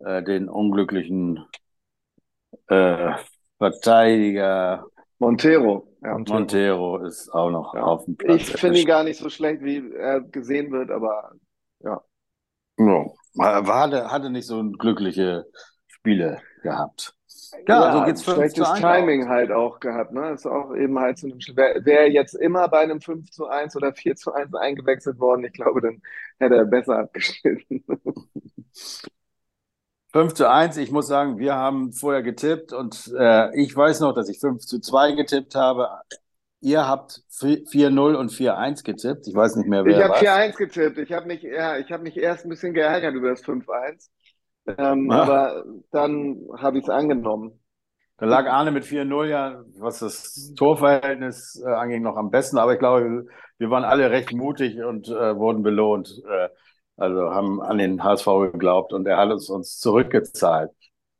äh, 0.00 0.22
den 0.22 0.48
unglücklichen 0.48 1.44
äh, 2.66 3.12
Verteidiger 3.58 4.84
Montero. 5.18 5.86
Ja, 6.02 6.18
Montero 6.18 6.98
ist 6.98 7.30
auch 7.30 7.50
noch 7.50 7.74
ja. 7.74 7.82
auf 7.84 8.04
dem 8.04 8.16
Platz. 8.16 8.48
Ich 8.48 8.56
finde 8.56 8.80
ihn 8.80 8.86
gar 8.86 9.04
nicht 9.04 9.18
so 9.18 9.30
schlecht, 9.30 9.62
wie 9.62 9.92
er 9.92 10.20
gesehen 10.20 10.72
wird, 10.72 10.90
aber 10.90 11.32
ja. 11.84 12.02
ja. 12.78 13.06
Hatte, 13.38 14.10
hatte 14.10 14.30
nicht 14.30 14.46
so 14.46 14.62
glückliche 14.78 15.44
Spiele 15.86 16.40
gehabt. 16.62 17.14
Ja, 17.68 17.86
ja 17.86 17.92
so 17.92 18.04
geht's 18.04 18.22
für 18.22 18.34
schlechtes 18.34 18.72
Timing 18.74 19.28
halt 19.28 19.50
auch 19.50 19.80
gehabt. 19.80 20.12
Ne? 20.12 20.32
Ist 20.32 20.46
auch 20.46 20.74
eben 20.74 20.98
halt 20.98 21.18
zu 21.18 21.26
einem 21.26 21.38
Wäre 21.54 21.84
wär 21.84 22.10
jetzt 22.10 22.34
immer 22.34 22.68
bei 22.68 22.80
einem 22.80 23.00
5 23.00 23.30
zu 23.30 23.46
1 23.46 23.76
oder 23.76 23.92
4 23.92 24.16
zu 24.16 24.32
1 24.32 24.54
eingewechselt 24.54 25.18
worden, 25.18 25.44
ich 25.44 25.52
glaube, 25.52 25.80
dann 25.80 26.02
hätte 26.38 26.56
er 26.56 26.64
besser 26.64 26.98
abgeschnitten. 26.98 27.84
5 30.12 30.34
zu 30.34 30.48
1. 30.48 30.76
Ich 30.76 30.92
muss 30.92 31.08
sagen, 31.08 31.38
wir 31.38 31.56
haben 31.56 31.92
vorher 31.92 32.22
getippt 32.22 32.72
und 32.72 33.12
äh, 33.18 33.52
ich 33.60 33.74
weiß 33.76 33.98
noch, 33.98 34.12
dass 34.12 34.28
ich 34.28 34.38
5 34.38 34.64
zu 34.64 34.78
2 34.80 35.12
getippt 35.12 35.56
habe. 35.56 35.88
Ihr 36.64 36.88
habt 36.88 37.20
4-0 37.40 38.14
und 38.14 38.32
4-1 38.32 38.84
getippt. 38.84 39.28
Ich 39.28 39.34
weiß 39.34 39.56
nicht 39.56 39.68
mehr, 39.68 39.84
wer 39.84 39.98
Ich 39.98 40.02
habe 40.02 40.14
4-1 40.14 40.56
getippt. 40.56 40.96
Ich 40.96 41.12
habe 41.12 41.26
mich, 41.26 41.42
ja, 41.42 41.74
hab 41.74 42.00
mich 42.00 42.16
erst 42.16 42.46
ein 42.46 42.48
bisschen 42.48 42.72
geärgert 42.72 43.14
über 43.14 43.28
das 43.28 43.44
5-1. 43.44 44.08
Ähm, 44.78 45.10
ah. 45.10 45.22
aber 45.22 45.64
dann 45.90 46.38
habe 46.56 46.78
ich 46.78 46.84
es 46.84 46.88
angenommen. 46.88 47.60
Da 48.16 48.24
lag 48.24 48.46
Arne 48.46 48.70
mit 48.70 48.84
4-0 48.84 49.26
ja, 49.26 49.62
was 49.76 49.98
das 49.98 50.54
Torverhältnis 50.56 51.62
äh, 51.62 51.70
anging, 51.70 52.02
noch 52.02 52.16
am 52.16 52.30
besten. 52.30 52.56
Aber 52.56 52.72
ich 52.72 52.78
glaube, 52.78 53.26
wir 53.58 53.68
waren 53.68 53.84
alle 53.84 54.10
recht 54.10 54.32
mutig 54.32 54.82
und 54.82 55.08
äh, 55.08 55.36
wurden 55.36 55.62
belohnt. 55.62 56.22
Äh, 56.26 56.48
also 56.96 57.30
haben 57.30 57.60
an 57.60 57.76
den 57.76 58.02
HSV 58.02 58.26
geglaubt 58.52 58.94
und 58.94 59.06
er 59.06 59.18
hat 59.18 59.30
es 59.32 59.50
uns 59.50 59.78
zurückgezahlt. 59.80 60.70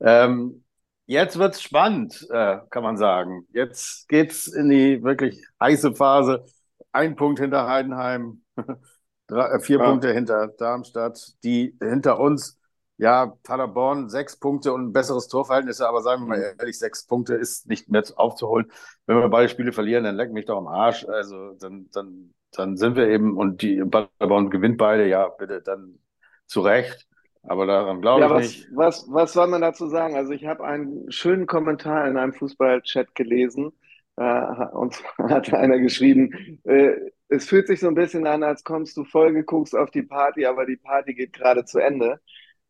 Ähm, 0.00 0.63
jetzt 1.06 1.38
wird's 1.38 1.62
spannend, 1.62 2.26
äh, 2.30 2.58
kann 2.70 2.82
man 2.82 2.96
sagen. 2.96 3.46
Jetzt 3.52 4.08
geht's 4.08 4.46
in 4.46 4.68
die 4.68 5.02
wirklich 5.02 5.44
heiße 5.60 5.94
Phase. 5.94 6.44
Ein 6.92 7.16
Punkt 7.16 7.40
hinter 7.40 7.66
Heidenheim, 7.66 8.42
drei, 9.26 9.46
äh, 9.48 9.60
vier 9.60 9.78
ja. 9.78 9.84
Punkte 9.84 10.12
hinter 10.12 10.48
Darmstadt, 10.48 11.34
die 11.42 11.76
hinter 11.80 12.20
uns 12.20 12.58
ja, 12.96 13.32
Paderborn 13.42 14.08
sechs 14.08 14.38
Punkte 14.38 14.72
und 14.72 14.86
ein 14.86 14.92
besseres 14.92 15.26
Torverhältnis, 15.26 15.80
aber 15.80 16.00
sagen 16.00 16.22
wir 16.22 16.28
mal 16.28 16.38
mhm. 16.38 16.58
ehrlich, 16.60 16.78
sechs 16.78 17.04
Punkte 17.06 17.34
ist 17.34 17.66
nicht 17.66 17.88
mehr 17.88 18.04
aufzuholen. 18.14 18.70
Wenn 19.06 19.18
wir 19.18 19.28
beide 19.28 19.48
Spiele 19.48 19.72
verlieren, 19.72 20.04
dann 20.04 20.14
leck 20.14 20.32
mich 20.32 20.44
doch 20.44 20.58
am 20.58 20.68
Arsch. 20.68 21.04
Also 21.06 21.54
dann, 21.54 21.88
dann 21.92 22.30
dann 22.56 22.76
sind 22.76 22.96
wir 22.96 23.08
eben, 23.08 23.36
und 23.36 23.62
die 23.62 23.82
Paderborn 23.84 24.50
gewinnt 24.50 24.78
beide, 24.78 25.06
ja, 25.08 25.28
bitte, 25.28 25.60
dann 25.62 25.98
zu 26.46 26.60
Recht. 26.60 27.06
Aber 27.46 27.66
daran 27.66 28.00
glaube 28.00 28.20
ja, 28.20 28.26
ich 28.26 28.32
was, 28.32 28.42
nicht. 28.42 28.68
Was, 28.72 29.06
was 29.10 29.32
soll 29.32 29.46
man 29.48 29.60
dazu 29.60 29.88
sagen? 29.88 30.16
Also 30.16 30.32
ich 30.32 30.46
habe 30.46 30.64
einen 30.64 31.10
schönen 31.10 31.46
Kommentar 31.46 32.08
in 32.08 32.16
einem 32.16 32.32
Fußballchat 32.32 33.14
gelesen. 33.14 33.72
Äh, 34.16 34.66
und 34.72 35.02
hat 35.18 35.52
einer 35.52 35.78
geschrieben, 35.78 36.60
äh, 36.64 36.94
es 37.28 37.46
fühlt 37.46 37.66
sich 37.66 37.80
so 37.80 37.88
ein 37.88 37.94
bisschen 37.94 38.26
an, 38.26 38.42
als 38.42 38.64
kommst 38.64 38.96
du 38.96 39.04
voll 39.04 39.32
geguckst 39.32 39.74
auf 39.74 39.90
die 39.90 40.02
Party, 40.02 40.46
aber 40.46 40.66
die 40.66 40.76
Party 40.76 41.14
geht 41.14 41.32
gerade 41.32 41.64
zu 41.64 41.78
Ende. 41.78 42.20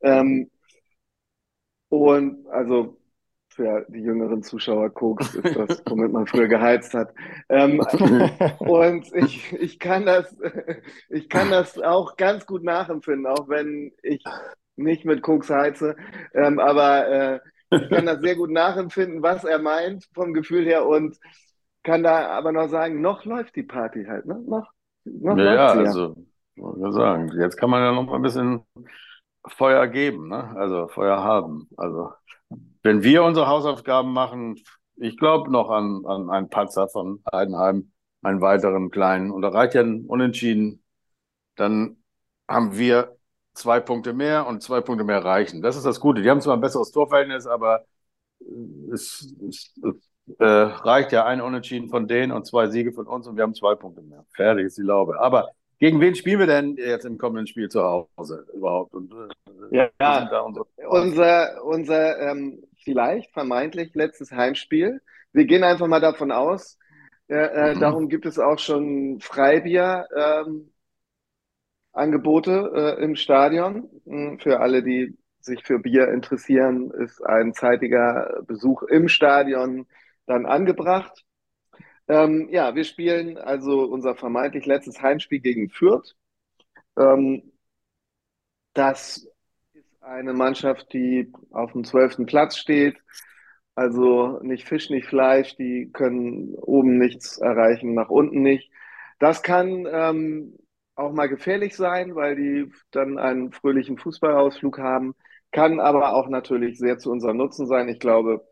Ähm, 0.01 0.51
und 1.89 2.47
also 2.49 2.99
für 3.49 3.87
die 3.89 4.01
jüngeren 4.01 4.43
Zuschauer 4.43 4.91
Koks 4.91 5.35
ist 5.35 5.57
das, 5.57 5.83
womit 5.87 6.13
man 6.13 6.27
früher 6.27 6.49
geheizt 6.49 6.95
hat. 6.95 7.15
Ähm, 7.49 7.81
und 8.59 9.13
ich, 9.15 9.53
ich, 9.53 9.79
kann 9.79 10.07
das, 10.07 10.35
ich 11.09 11.29
kann 11.29 11.51
das 11.51 11.79
auch 11.79 12.17
ganz 12.17 12.47
gut 12.47 12.65
nachempfinden, 12.65 13.27
auch 13.27 13.49
wenn 13.49 13.93
ich 14.03 14.25
nicht 14.77 15.05
mit 15.05 15.23
Koks 15.23 15.51
heize. 15.51 15.97
Ähm, 16.33 16.59
aber 16.59 17.09
äh, 17.09 17.41
ich 17.71 17.89
kann 17.91 18.07
das 18.07 18.21
sehr 18.21 18.37
gut 18.37 18.51
nachempfinden, 18.51 19.23
was 19.23 19.45
er 19.45 19.59
meint 19.59 20.09
vom 20.15 20.33
Gefühl 20.33 20.65
her 20.65 20.87
und 20.87 21.17
kann 21.83 22.03
da 22.03 22.29
aber 22.29 22.53
noch 22.53 22.69
sagen, 22.69 23.01
noch 23.01 23.25
läuft 23.25 23.57
die 23.57 23.63
Party 23.63 24.05
halt. 24.05 24.27
Ne? 24.27 24.43
Noch, 24.47 24.71
noch 25.05 25.37
ja, 25.37 25.55
ja, 25.55 25.67
also, 25.69 26.17
wollte 26.57 26.93
sagen, 26.93 27.31
jetzt 27.39 27.57
kann 27.57 27.71
man 27.71 27.83
ja 27.83 27.93
noch 27.93 28.05
mal 28.05 28.17
ein 28.17 28.23
bisschen 28.23 28.63
Feuer 29.47 29.87
geben, 29.89 30.29
ne? 30.29 30.55
also 30.57 30.89
Feuer 30.89 31.23
haben. 31.23 31.69
Also 31.77 32.11
wenn 32.83 33.03
wir 33.03 33.25
unsere 33.25 33.47
Hausaufgaben 33.47 34.13
machen, 34.13 34.57
ich 34.97 35.17
glaube 35.17 35.51
noch 35.51 35.71
an, 35.71 36.05
an 36.07 36.31
einen 36.31 36.49
Panzer 36.49 36.89
von 36.89 37.23
Heidenheim. 37.33 37.91
einen 38.23 38.41
weiteren 38.41 38.91
kleinen. 38.91 39.31
Und 39.31 39.43
da 39.43 39.49
reicht 39.51 39.75
ja 39.75 39.83
ein 39.83 40.07
Unentschieden. 40.07 40.83
Dann 41.57 41.99
haben 42.49 42.77
wir 42.79 43.17
zwei 43.55 43.81
Punkte 43.81 44.13
mehr 44.13 44.47
und 44.47 44.63
zwei 44.63 44.81
Punkte 44.81 45.05
mehr 45.05 45.25
reichen. 45.25 45.63
Das 45.63 45.77
ist 45.77 45.87
das 45.87 46.01
Gute. 46.01 46.23
Die 46.23 46.31
haben 46.31 46.41
zwar 46.41 46.55
ein 46.55 46.61
besseres 46.61 46.91
Torverhältnis, 46.91 47.47
aber 47.47 47.85
es, 48.93 49.35
es, 49.49 49.73
es 49.83 50.37
äh, 50.39 50.45
reicht 50.45 51.13
ja 51.13 51.25
ein 51.25 51.41
Unentschieden 51.41 51.89
von 51.89 52.07
denen 52.09 52.33
und 52.33 52.47
zwei 52.47 52.69
Siege 52.69 52.93
von 52.93 53.07
uns 53.07 53.27
und 53.27 53.37
wir 53.37 53.43
haben 53.43 53.55
zwei 53.55 53.75
Punkte 53.75 54.03
mehr. 54.03 54.25
Fertig 54.35 54.67
ist 54.67 54.79
die 54.79 54.83
Laube. 54.83 55.21
Aber 55.21 55.51
gegen 55.79 56.01
wen 56.01 56.15
spielen 56.15 56.41
wir 56.41 56.47
denn 56.47 56.77
jetzt 56.77 57.05
im 57.05 57.19
kommenden 57.19 57.47
Spiel 57.47 57.69
zu 57.69 57.83
Hause 57.83 58.47
überhaupt? 58.55 58.95
Und, 58.95 59.13
äh, 59.71 59.89
ja. 60.01 60.45
Unsere... 60.45 60.67
unser, 60.89 61.65
unser 61.65 62.19
ähm, 62.21 62.63
vielleicht 62.83 63.33
vermeintlich 63.33 63.95
letztes 63.95 64.31
Heimspiel. 64.31 65.01
Wir 65.33 65.47
gehen 65.47 65.65
einfach 65.65 65.87
mal 65.87 66.01
davon 66.01 66.31
aus. 66.33 66.79
Äh, 67.29 67.37
äh, 67.37 67.75
mhm. 67.75 67.81
Darum 67.81 68.09
gibt 68.09 68.27
es 68.27 68.39
auch 68.39 68.59
schon 68.59 69.19
Freibier. 69.21 70.07
Ähm, 70.15 70.71
Angebote 71.95 72.97
äh, 72.99 73.03
im 73.03 73.17
Stadion. 73.17 73.89
Hm, 74.05 74.39
für 74.39 74.61
alle, 74.61 74.83
die 74.83 75.17
sich 75.41 75.63
für 75.65 75.79
Bier 75.79 76.09
interessieren, 76.09 76.91
ist 76.91 77.23
ein 77.25 77.55
zeitiger 77.55 78.43
Besuch 78.47 78.83
im 78.83 79.09
Stadion 79.09 79.87
dann 80.27 80.47
angebracht. 80.47 81.25
Ähm, 82.09 82.49
ja, 82.51 82.75
wir 82.75 82.85
spielen 82.85 83.39
also 83.39 83.85
unser 83.85 84.15
vermeintlich 84.15 84.67
letztes 84.67 85.01
Heimspiel 85.01 85.41
gegen 85.41 85.71
Fürth. 85.71 86.17
Ähm, 86.99 87.53
das 88.75 89.27
ist 89.73 90.03
eine 90.03 90.35
Mannschaft, 90.35 90.93
die 90.93 91.33
auf 91.51 91.73
dem 91.73 91.85
zwölften 91.85 92.27
Platz 92.27 92.57
steht. 92.57 92.97
Also 93.75 94.41
nicht 94.43 94.69
Fisch, 94.69 94.91
nicht 94.91 95.07
Fleisch. 95.07 95.57
Die 95.57 95.91
können 95.93 96.55
oben 96.57 96.99
nichts 96.99 97.39
erreichen, 97.39 97.95
nach 97.95 98.11
unten 98.11 98.43
nicht. 98.43 98.71
Das 99.19 99.43
kann 99.43 99.87
ähm, 99.91 100.59
auch 100.97 101.13
mal 101.13 101.29
gefährlich 101.29 101.77
sein, 101.77 102.15
weil 102.15 102.37
die 102.37 102.73
dann 102.91 103.19
einen 103.19 103.53
fröhlichen 103.53 103.99
Fußballausflug 103.99 104.79
haben. 104.79 105.15
Kann 105.51 105.81
aber 105.81 106.15
auch 106.15 106.29
natürlich 106.29 106.79
sehr 106.79 106.99
zu 106.99 107.11
unserem 107.11 107.37
Nutzen 107.37 107.67
sein. 107.67 107.89
Ich 107.89 107.99
glaube, 108.01 108.47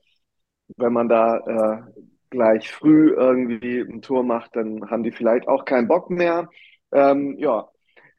wenn 0.76 0.92
man 0.92 1.08
da 1.08 1.38
äh, 1.86 2.02
gleich 2.30 2.70
früh 2.72 3.12
irgendwie 3.12 3.80
ein 3.80 4.02
Tor 4.02 4.24
macht, 4.24 4.56
dann 4.56 4.90
haben 4.90 5.02
die 5.02 5.12
vielleicht 5.12 5.48
auch 5.48 5.64
keinen 5.64 5.88
Bock 5.88 6.10
mehr. 6.10 6.48
Ähm, 6.92 7.36
ja, 7.38 7.70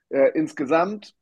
äh, 0.10 0.32
insgesamt 0.36 1.16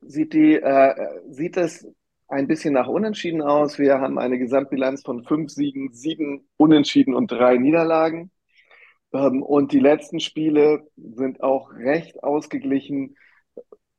sieht 0.00 0.32
die, 0.32 0.54
äh, 0.54 0.94
sieht 1.30 1.56
es 1.56 1.86
ein 2.28 2.48
bisschen 2.48 2.74
nach 2.74 2.88
Unentschieden 2.88 3.42
aus. 3.42 3.78
Wir 3.78 4.00
haben 4.00 4.18
eine 4.18 4.38
Gesamtbilanz 4.38 5.02
von 5.02 5.24
fünf 5.24 5.50
Siegen, 5.52 5.92
sieben 5.92 6.48
Unentschieden 6.56 7.14
und 7.14 7.30
drei 7.30 7.56
Niederlagen. 7.56 8.30
Ähm, 9.16 9.42
und 9.42 9.72
die 9.72 9.78
letzten 9.80 10.20
Spiele 10.20 10.86
sind 10.96 11.42
auch 11.42 11.72
recht 11.72 12.22
ausgeglichen. 12.22 13.16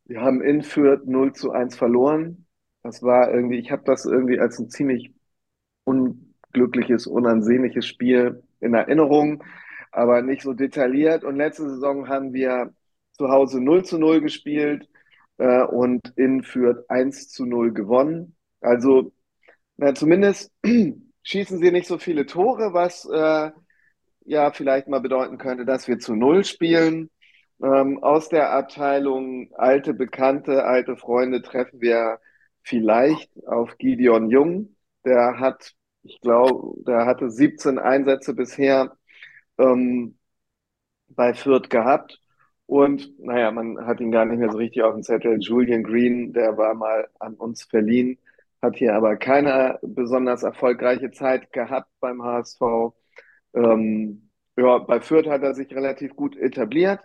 Wir 0.05 0.21
haben 0.21 0.41
in 0.41 0.63
Fürth 0.63 1.05
0 1.05 1.33
zu 1.33 1.51
1 1.51 1.75
verloren. 1.75 2.45
Das 2.83 3.03
war 3.03 3.31
irgendwie, 3.33 3.59
ich 3.59 3.71
habe 3.71 3.83
das 3.85 4.05
irgendwie 4.05 4.39
als 4.39 4.59
ein 4.59 4.69
ziemlich 4.69 5.13
unglückliches, 5.85 7.07
unansehnliches 7.07 7.85
Spiel 7.85 8.43
in 8.59 8.73
Erinnerung, 8.73 9.43
aber 9.91 10.21
nicht 10.21 10.43
so 10.43 10.53
detailliert. 10.53 11.23
Und 11.23 11.35
letzte 11.37 11.69
Saison 11.69 12.07
haben 12.07 12.33
wir 12.33 12.73
zu 13.13 13.29
Hause 13.29 13.61
0 13.61 13.85
zu 13.85 13.97
0 13.97 14.21
gespielt 14.21 14.87
äh, 15.37 15.63
und 15.63 16.13
in 16.17 16.43
Fürth 16.43 16.85
1 16.89 17.29
zu 17.29 17.45
0 17.45 17.73
gewonnen. 17.73 18.35
Also 18.61 19.11
na, 19.77 19.93
zumindest 19.93 20.51
schießen 21.23 21.59
sie 21.59 21.71
nicht 21.71 21.87
so 21.87 21.97
viele 21.97 22.25
Tore, 22.25 22.73
was 22.73 23.05
äh, 23.05 23.51
ja 24.27 24.51
vielleicht 24.51 24.87
mal 24.87 24.99
bedeuten 24.99 25.37
könnte, 25.37 25.65
dass 25.65 25.87
wir 25.87 25.99
zu 25.99 26.15
Null 26.15 26.43
spielen. 26.45 27.09
Ähm, 27.63 28.03
aus 28.03 28.29
der 28.29 28.51
Abteilung 28.51 29.49
alte 29.55 29.93
Bekannte, 29.93 30.65
alte 30.65 30.95
Freunde 30.97 31.41
treffen 31.41 31.81
wir 31.81 32.19
vielleicht 32.63 33.31
auf 33.47 33.77
Gideon 33.77 34.29
Jung. 34.29 34.75
Der 35.05 35.39
hat, 35.39 35.73
ich 36.03 36.19
glaube, 36.21 36.81
der 36.83 37.05
hatte 37.05 37.29
17 37.31 37.79
Einsätze 37.79 38.33
bisher 38.35 38.95
ähm, 39.57 40.17
bei 41.09 41.33
Fürth 41.33 41.69
gehabt. 41.69 42.21
Und 42.65 43.17
naja, 43.19 43.51
man 43.51 43.85
hat 43.87 44.01
ihn 44.01 44.11
gar 44.11 44.25
nicht 44.25 44.39
mehr 44.39 44.51
so 44.51 44.57
richtig 44.57 44.83
auf 44.83 44.93
dem 44.93 45.03
Zettel. 45.03 45.39
Julian 45.39 45.83
Green, 45.83 46.33
der 46.33 46.57
war 46.57 46.73
mal 46.75 47.07
an 47.19 47.35
uns 47.35 47.63
verliehen, 47.63 48.19
hat 48.61 48.75
hier 48.77 48.93
aber 48.95 49.15
keine 49.17 49.79
besonders 49.81 50.43
erfolgreiche 50.43 51.11
Zeit 51.11 51.53
gehabt 51.53 51.89
beim 52.01 52.23
HSV. 52.23 52.61
Ähm, 53.57 54.29
ja, 54.57 54.79
bei 54.79 55.01
Fürth 55.01 55.27
hat 55.29 55.43
er 55.43 55.53
sich 55.55 55.71
relativ 55.73 56.15
gut 56.15 56.35
etabliert 56.37 56.99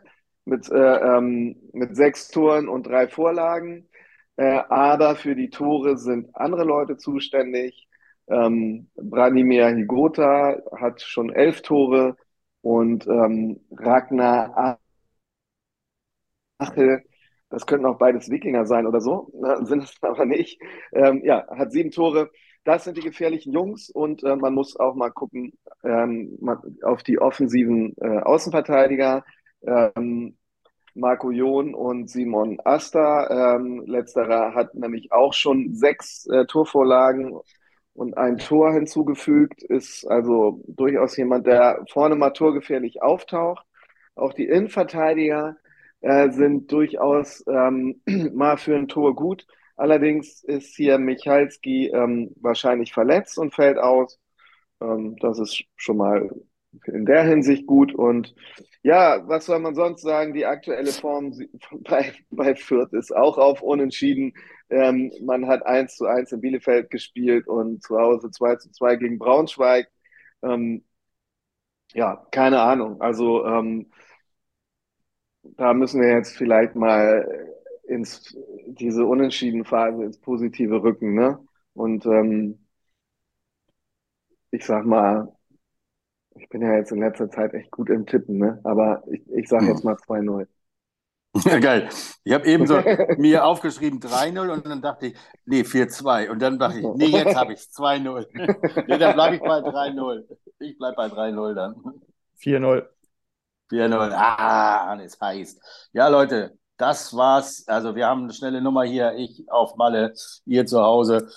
mit, 0.45 0.69
äh, 0.71 0.75
ähm, 0.77 1.57
mit 1.73 1.97
sechs 1.97 2.29
Toren 2.29 2.69
und 2.69 2.85
drei 2.87 3.09
Vorlagen. 3.09 3.89
Äh, 4.37 4.61
aber 4.69 5.17
für 5.17 5.35
die 5.37 5.51
Tore 5.51 5.99
sind 5.99 6.35
andere 6.35 6.65
Leute 6.65 6.97
zuständig. 6.97 7.89
Ähm, 8.29 8.91
Branimir 8.97 9.69
Higota 9.69 10.57
hat 10.81 11.03
schon 11.03 11.31
elf 11.33 11.63
Tore 11.63 12.17
und 12.63 13.07
ähm, 13.07 13.61
Ragnar 13.73 14.79
Achel, 16.59 17.03
das 17.51 17.67
könnten 17.67 17.87
auch 17.87 17.99
beides 17.99 18.31
Wikinger 18.31 18.67
sein 18.67 18.87
oder 18.87 19.01
so, 19.01 19.31
sind 19.63 19.83
es 19.85 19.95
aber 20.03 20.25
nicht. 20.27 20.61
Ähm, 20.93 21.23
ja, 21.25 21.47
hat 21.57 21.73
sieben 21.73 21.91
Tore. 21.91 22.31
Das 22.65 22.85
sind 22.85 22.97
die 22.97 23.03
gefährlichen 23.03 23.53
Jungs 23.53 23.91
und 23.91 24.23
äh, 24.23 24.37
man 24.37 24.55
muss 24.55 24.77
auch 24.77 24.95
mal 24.95 25.11
gucken 25.11 25.53
ähm, 25.85 26.39
auf 26.83 27.03
die 27.03 27.19
offensiven 27.19 27.95
äh, 28.01 28.19
Außenverteidiger. 28.21 29.25
Ähm, 29.67 30.37
Marco 30.95 31.31
John 31.31 31.75
und 31.75 32.09
Simon 32.11 32.59
Asta. 32.65 33.57
Ähm, 33.57 33.83
letzterer 33.87 34.55
hat 34.55 34.75
nämlich 34.75 35.11
auch 35.13 35.33
schon 35.33 35.75
sechs 35.75 36.27
äh, 36.27 36.45
Torvorlagen 36.47 37.39
und 37.95 38.17
ein 38.17 38.39
Tor 38.39 38.73
hinzugefügt, 38.73 39.63
ist 39.63 40.07
also 40.07 40.63
durchaus 40.67 41.17
jemand, 41.17 41.47
der 41.47 41.85
vorne 41.91 42.15
mal 42.15 42.31
torgefährlich 42.31 43.03
auftaucht. 43.03 43.67
Auch 44.15 44.33
die 44.33 44.47
Innenverteidiger 44.47 45.57
äh, 46.01 46.31
sind 46.31 46.71
durchaus 46.73 47.45
ähm, 47.47 48.01
mal 48.35 48.57
für 48.57 48.77
ein 48.77 48.89
Tor 48.89 49.15
gut. 49.15 49.47
Allerdings 49.77 50.43
ist 50.45 50.77
hier 50.77 50.99
Michalski 50.99 51.89
ähm, 51.89 52.33
wahrscheinlich 52.41 52.93
verletzt 52.93 53.39
und 53.39 53.55
fällt 53.55 53.79
aus. 53.79 54.19
Ähm, 54.81 55.17
das 55.21 55.39
ist 55.39 55.65
schon 55.77 55.97
mal 55.97 56.31
in 56.87 57.07
der 57.07 57.25
Hinsicht 57.25 57.67
gut. 57.67 57.95
Und 57.95 58.35
ja, 58.83 59.27
was 59.29 59.47
soll 59.47 59.59
man 59.61 59.75
sonst 59.75 60.03
sagen? 60.03 60.35
Die 60.35 60.47
aktuelle 60.47 60.93
Form 60.93 61.33
bei, 61.89 62.13
bei 62.31 62.55
Fürth 62.55 62.93
ist 62.93 63.15
auch 63.15 63.39
auf 63.39 63.63
Unentschieden. 63.63 64.35
Ähm, 64.71 65.13
man 65.23 65.47
hat 65.49 65.65
1 65.67 65.97
zu 65.97 66.07
1 66.07 66.33
in 66.33 66.41
Bielefeld 66.41 66.91
gespielt 66.91 67.47
und 67.49 67.83
zu 67.83 67.99
Hause 67.99 68.31
2 68.31 68.57
zu 68.57 68.71
2 68.73 68.97
gegen 68.97 69.19
Braunschweig. 69.19 69.89
Ähm, 70.43 70.85
ja, 71.95 72.27
keine 72.31 72.61
Ahnung. 72.61 73.01
Also 73.01 73.45
ähm, 73.47 73.91
da 75.43 75.75
müssen 75.75 76.01
wir 76.01 76.09
jetzt 76.11 76.37
vielleicht 76.37 76.75
mal 76.75 77.27
ins 77.93 78.37
diese 78.67 79.05
unentschieden 79.05 79.65
Phase 79.65 80.05
ins 80.05 80.19
Positive 80.19 80.83
rücken, 80.83 81.15
ne? 81.15 81.39
Und 81.75 82.07
ähm, 82.07 82.67
ich 84.51 84.65
sag 84.67 84.85
mal, 84.85 85.35
ich 86.35 86.49
bin 86.49 86.63
ja 86.63 86.75
jetzt 86.77 86.93
in 86.93 87.01
letzter 87.01 87.31
Zeit 87.31 87.55
echt 87.55 87.71
gut 87.71 87.91
im 87.91 88.07
Tippen, 88.07 88.39
ne? 88.39 88.61
Aber 88.65 89.03
ich, 89.11 89.23
ich 89.31 89.49
sag 89.49 89.63
jetzt 89.63 89.85
mal 89.85 89.95
2-0. 89.95 90.47
Ja, 91.45 91.59
geil. 91.59 91.89
Ich 92.25 92.33
habe 92.33 92.47
eben 92.47 92.67
so 92.67 92.77
mir 93.17 93.45
aufgeschrieben 93.45 94.01
3-0 94.01 94.51
und 94.51 94.67
dann 94.67 94.83
dachte 94.83 95.09
ich, 95.09 95.15
nee, 95.47 95.63
4-2. 95.63 96.31
Und 96.31 96.41
dann 96.41 96.59
dachte 96.59 96.81
ich, 96.81 96.87
nee, 96.95 97.07
jetzt 97.07 97.35
habe 97.35 97.55
ich 97.55 97.61
2-0. 97.61 98.27
nee, 98.87 98.99
dann 98.99 99.15
bleibe 99.15 99.37
ich 99.37 99.41
bei 99.41 99.59
3-0. 99.59 100.25
Ich 100.59 100.77
bleibe 100.77 100.97
bei 100.97 101.07
3-0 101.07 101.55
dann. 101.55 102.03
4-0. 102.39 102.87
4-0. 103.71 104.13
Ah, 104.15 104.97
das 104.97 105.19
heißt. 105.19 105.91
Ja, 105.93 106.09
Leute, 106.09 106.59
das 106.83 107.17
war's. 107.17 107.65
Also 107.69 107.95
wir 107.95 108.09
haben 108.09 108.25
eine 108.25 108.33
schnelle 108.33 108.61
Nummer 108.61 108.83
hier. 108.83 109.15
Ich 109.15 109.45
auf 109.51 109.77
Malle, 109.77 110.15
ihr 110.45 110.67
zu 110.67 110.83
Hause. 110.83 111.29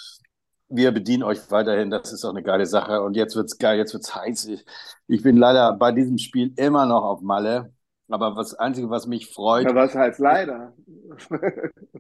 Wir 0.68 0.92
bedienen 0.92 1.22
euch 1.22 1.40
weiterhin. 1.52 1.92
Das 1.92 2.12
ist 2.12 2.26
auch 2.26 2.32
eine 2.32 2.42
geile 2.42 2.66
Sache. 2.66 3.04
Und 3.04 3.16
jetzt 3.16 3.36
wird's 3.36 3.60
geil. 3.60 3.78
Jetzt 3.78 3.94
wird's 3.94 4.16
heiß. 4.16 4.46
Ich, 4.48 4.66
ich 5.08 5.22
bin 5.22 5.38
leider 5.38 5.74
bei 5.74 5.92
diesem 5.92 6.18
Spiel 6.18 6.52
immer 6.58 6.88
noch 6.88 7.04
auf 7.04 7.22
Malle. 7.22 7.72
Aber 8.10 8.34
das 8.36 8.56
Einzige, 8.56 8.90
was 8.90 9.06
mich 9.06 9.32
freut. 9.32 9.68
Ja, 9.68 9.76
was 9.76 9.94
heißt 9.94 10.20
leider? 10.20 10.74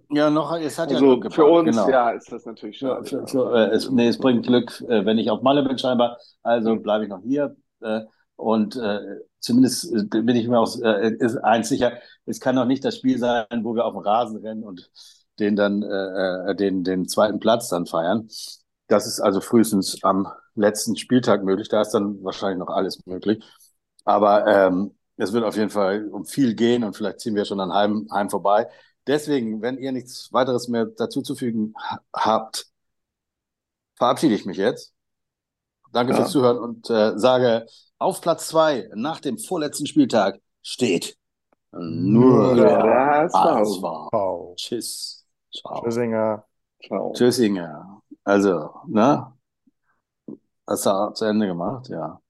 ja, 0.09 0.29
noch, 0.29 0.55
es 0.57 0.77
hat 0.77 0.89
also 0.89 1.05
ja 1.05 1.11
Glück 1.11 1.23
gebracht. 1.23 1.35
Für 1.35 1.45
uns, 1.45 1.69
genau. 1.69 1.89
ja, 1.89 2.09
ist 2.11 2.31
das 2.31 2.45
natürlich 2.45 2.77
schön. 2.77 3.05
Für, 3.05 3.27
für, 3.27 3.55
äh, 3.55 3.75
es, 3.75 3.89
nee, 3.89 4.07
es 4.07 4.17
bringt 4.17 4.45
Glück, 4.45 4.81
äh, 4.87 5.05
wenn 5.05 5.17
ich 5.17 5.29
auf 5.29 5.41
Malle 5.41 5.63
bin, 5.63 5.77
scheinbar. 5.77 6.17
Also 6.43 6.75
bleibe 6.75 7.05
ich 7.05 7.09
noch 7.09 7.21
hier. 7.23 7.55
Äh, 7.81 8.01
und 8.35 8.75
äh, 8.75 8.99
zumindest 9.39 9.93
äh, 9.93 10.03
bin 10.03 10.35
ich 10.35 10.47
mir 10.47 10.59
auch 10.59 10.79
äh, 10.81 11.15
ist 11.19 11.37
eins 11.37 11.69
sicher, 11.69 11.93
es 12.25 12.39
kann 12.39 12.55
doch 12.55 12.65
nicht 12.65 12.83
das 12.83 12.97
Spiel 12.97 13.17
sein, 13.17 13.45
wo 13.63 13.75
wir 13.75 13.85
auf 13.85 13.93
dem 13.93 14.01
Rasen 14.01 14.37
rennen 14.37 14.63
und 14.63 14.89
den 15.39 15.55
dann 15.55 15.83
äh, 15.83 16.51
äh, 16.51 16.55
den, 16.55 16.83
den 16.83 17.07
zweiten 17.07 17.39
Platz 17.39 17.69
dann 17.69 17.85
feiern. 17.85 18.27
Das 18.87 19.07
ist 19.07 19.19
also 19.19 19.41
frühestens 19.41 20.03
am 20.03 20.27
letzten 20.55 20.95
Spieltag 20.95 21.43
möglich. 21.43 21.69
Da 21.69 21.81
ist 21.81 21.91
dann 21.91 22.23
wahrscheinlich 22.23 22.59
noch 22.59 22.69
alles 22.69 23.05
möglich. 23.05 23.43
Aber 24.03 24.45
ähm, 24.47 24.95
es 25.17 25.33
wird 25.33 25.43
auf 25.43 25.55
jeden 25.55 25.69
Fall 25.69 26.07
um 26.09 26.25
viel 26.25 26.55
gehen 26.55 26.83
und 26.83 26.95
vielleicht 26.95 27.19
ziehen 27.19 27.35
wir 27.35 27.45
schon 27.45 27.59
an 27.59 27.73
Heim, 27.73 28.07
Heim 28.11 28.29
vorbei. 28.29 28.67
Deswegen, 29.07 29.61
wenn 29.61 29.77
ihr 29.77 29.91
nichts 29.91 30.31
weiteres 30.33 30.67
mehr 30.67 30.85
dazu 30.85 31.21
zu 31.21 31.35
fügen 31.35 31.73
habt, 32.13 32.67
verabschiede 33.95 34.35
ich 34.35 34.45
mich 34.45 34.57
jetzt. 34.57 34.93
Danke 35.91 36.13
ja. 36.13 36.17
fürs 36.17 36.31
Zuhören 36.31 36.57
und 36.57 36.89
äh, 36.89 37.17
sage, 37.17 37.65
auf 38.05 38.21
Platz 38.21 38.47
zwei 38.47 38.87
nach 38.93 39.19
dem 39.19 39.39
vorletzten 39.39 39.87
Spieltag 39.87 40.39
steht 40.61 41.17
nur 41.71 42.55
der 42.55 42.83
HSV. 42.83 44.55
Tschüss. 44.55 45.25
Ciao. 45.51 45.83
Tschüssinger. 45.83 46.45
Ciao. 46.85 47.13
Tschüssinger. 47.13 48.01
Also, 48.23 48.69
ne? 48.87 49.33
Hast 50.67 50.85
du 50.85 51.13
zu 51.13 51.25
Ende 51.25 51.47
gemacht? 51.47 51.89
Ja. 51.89 52.21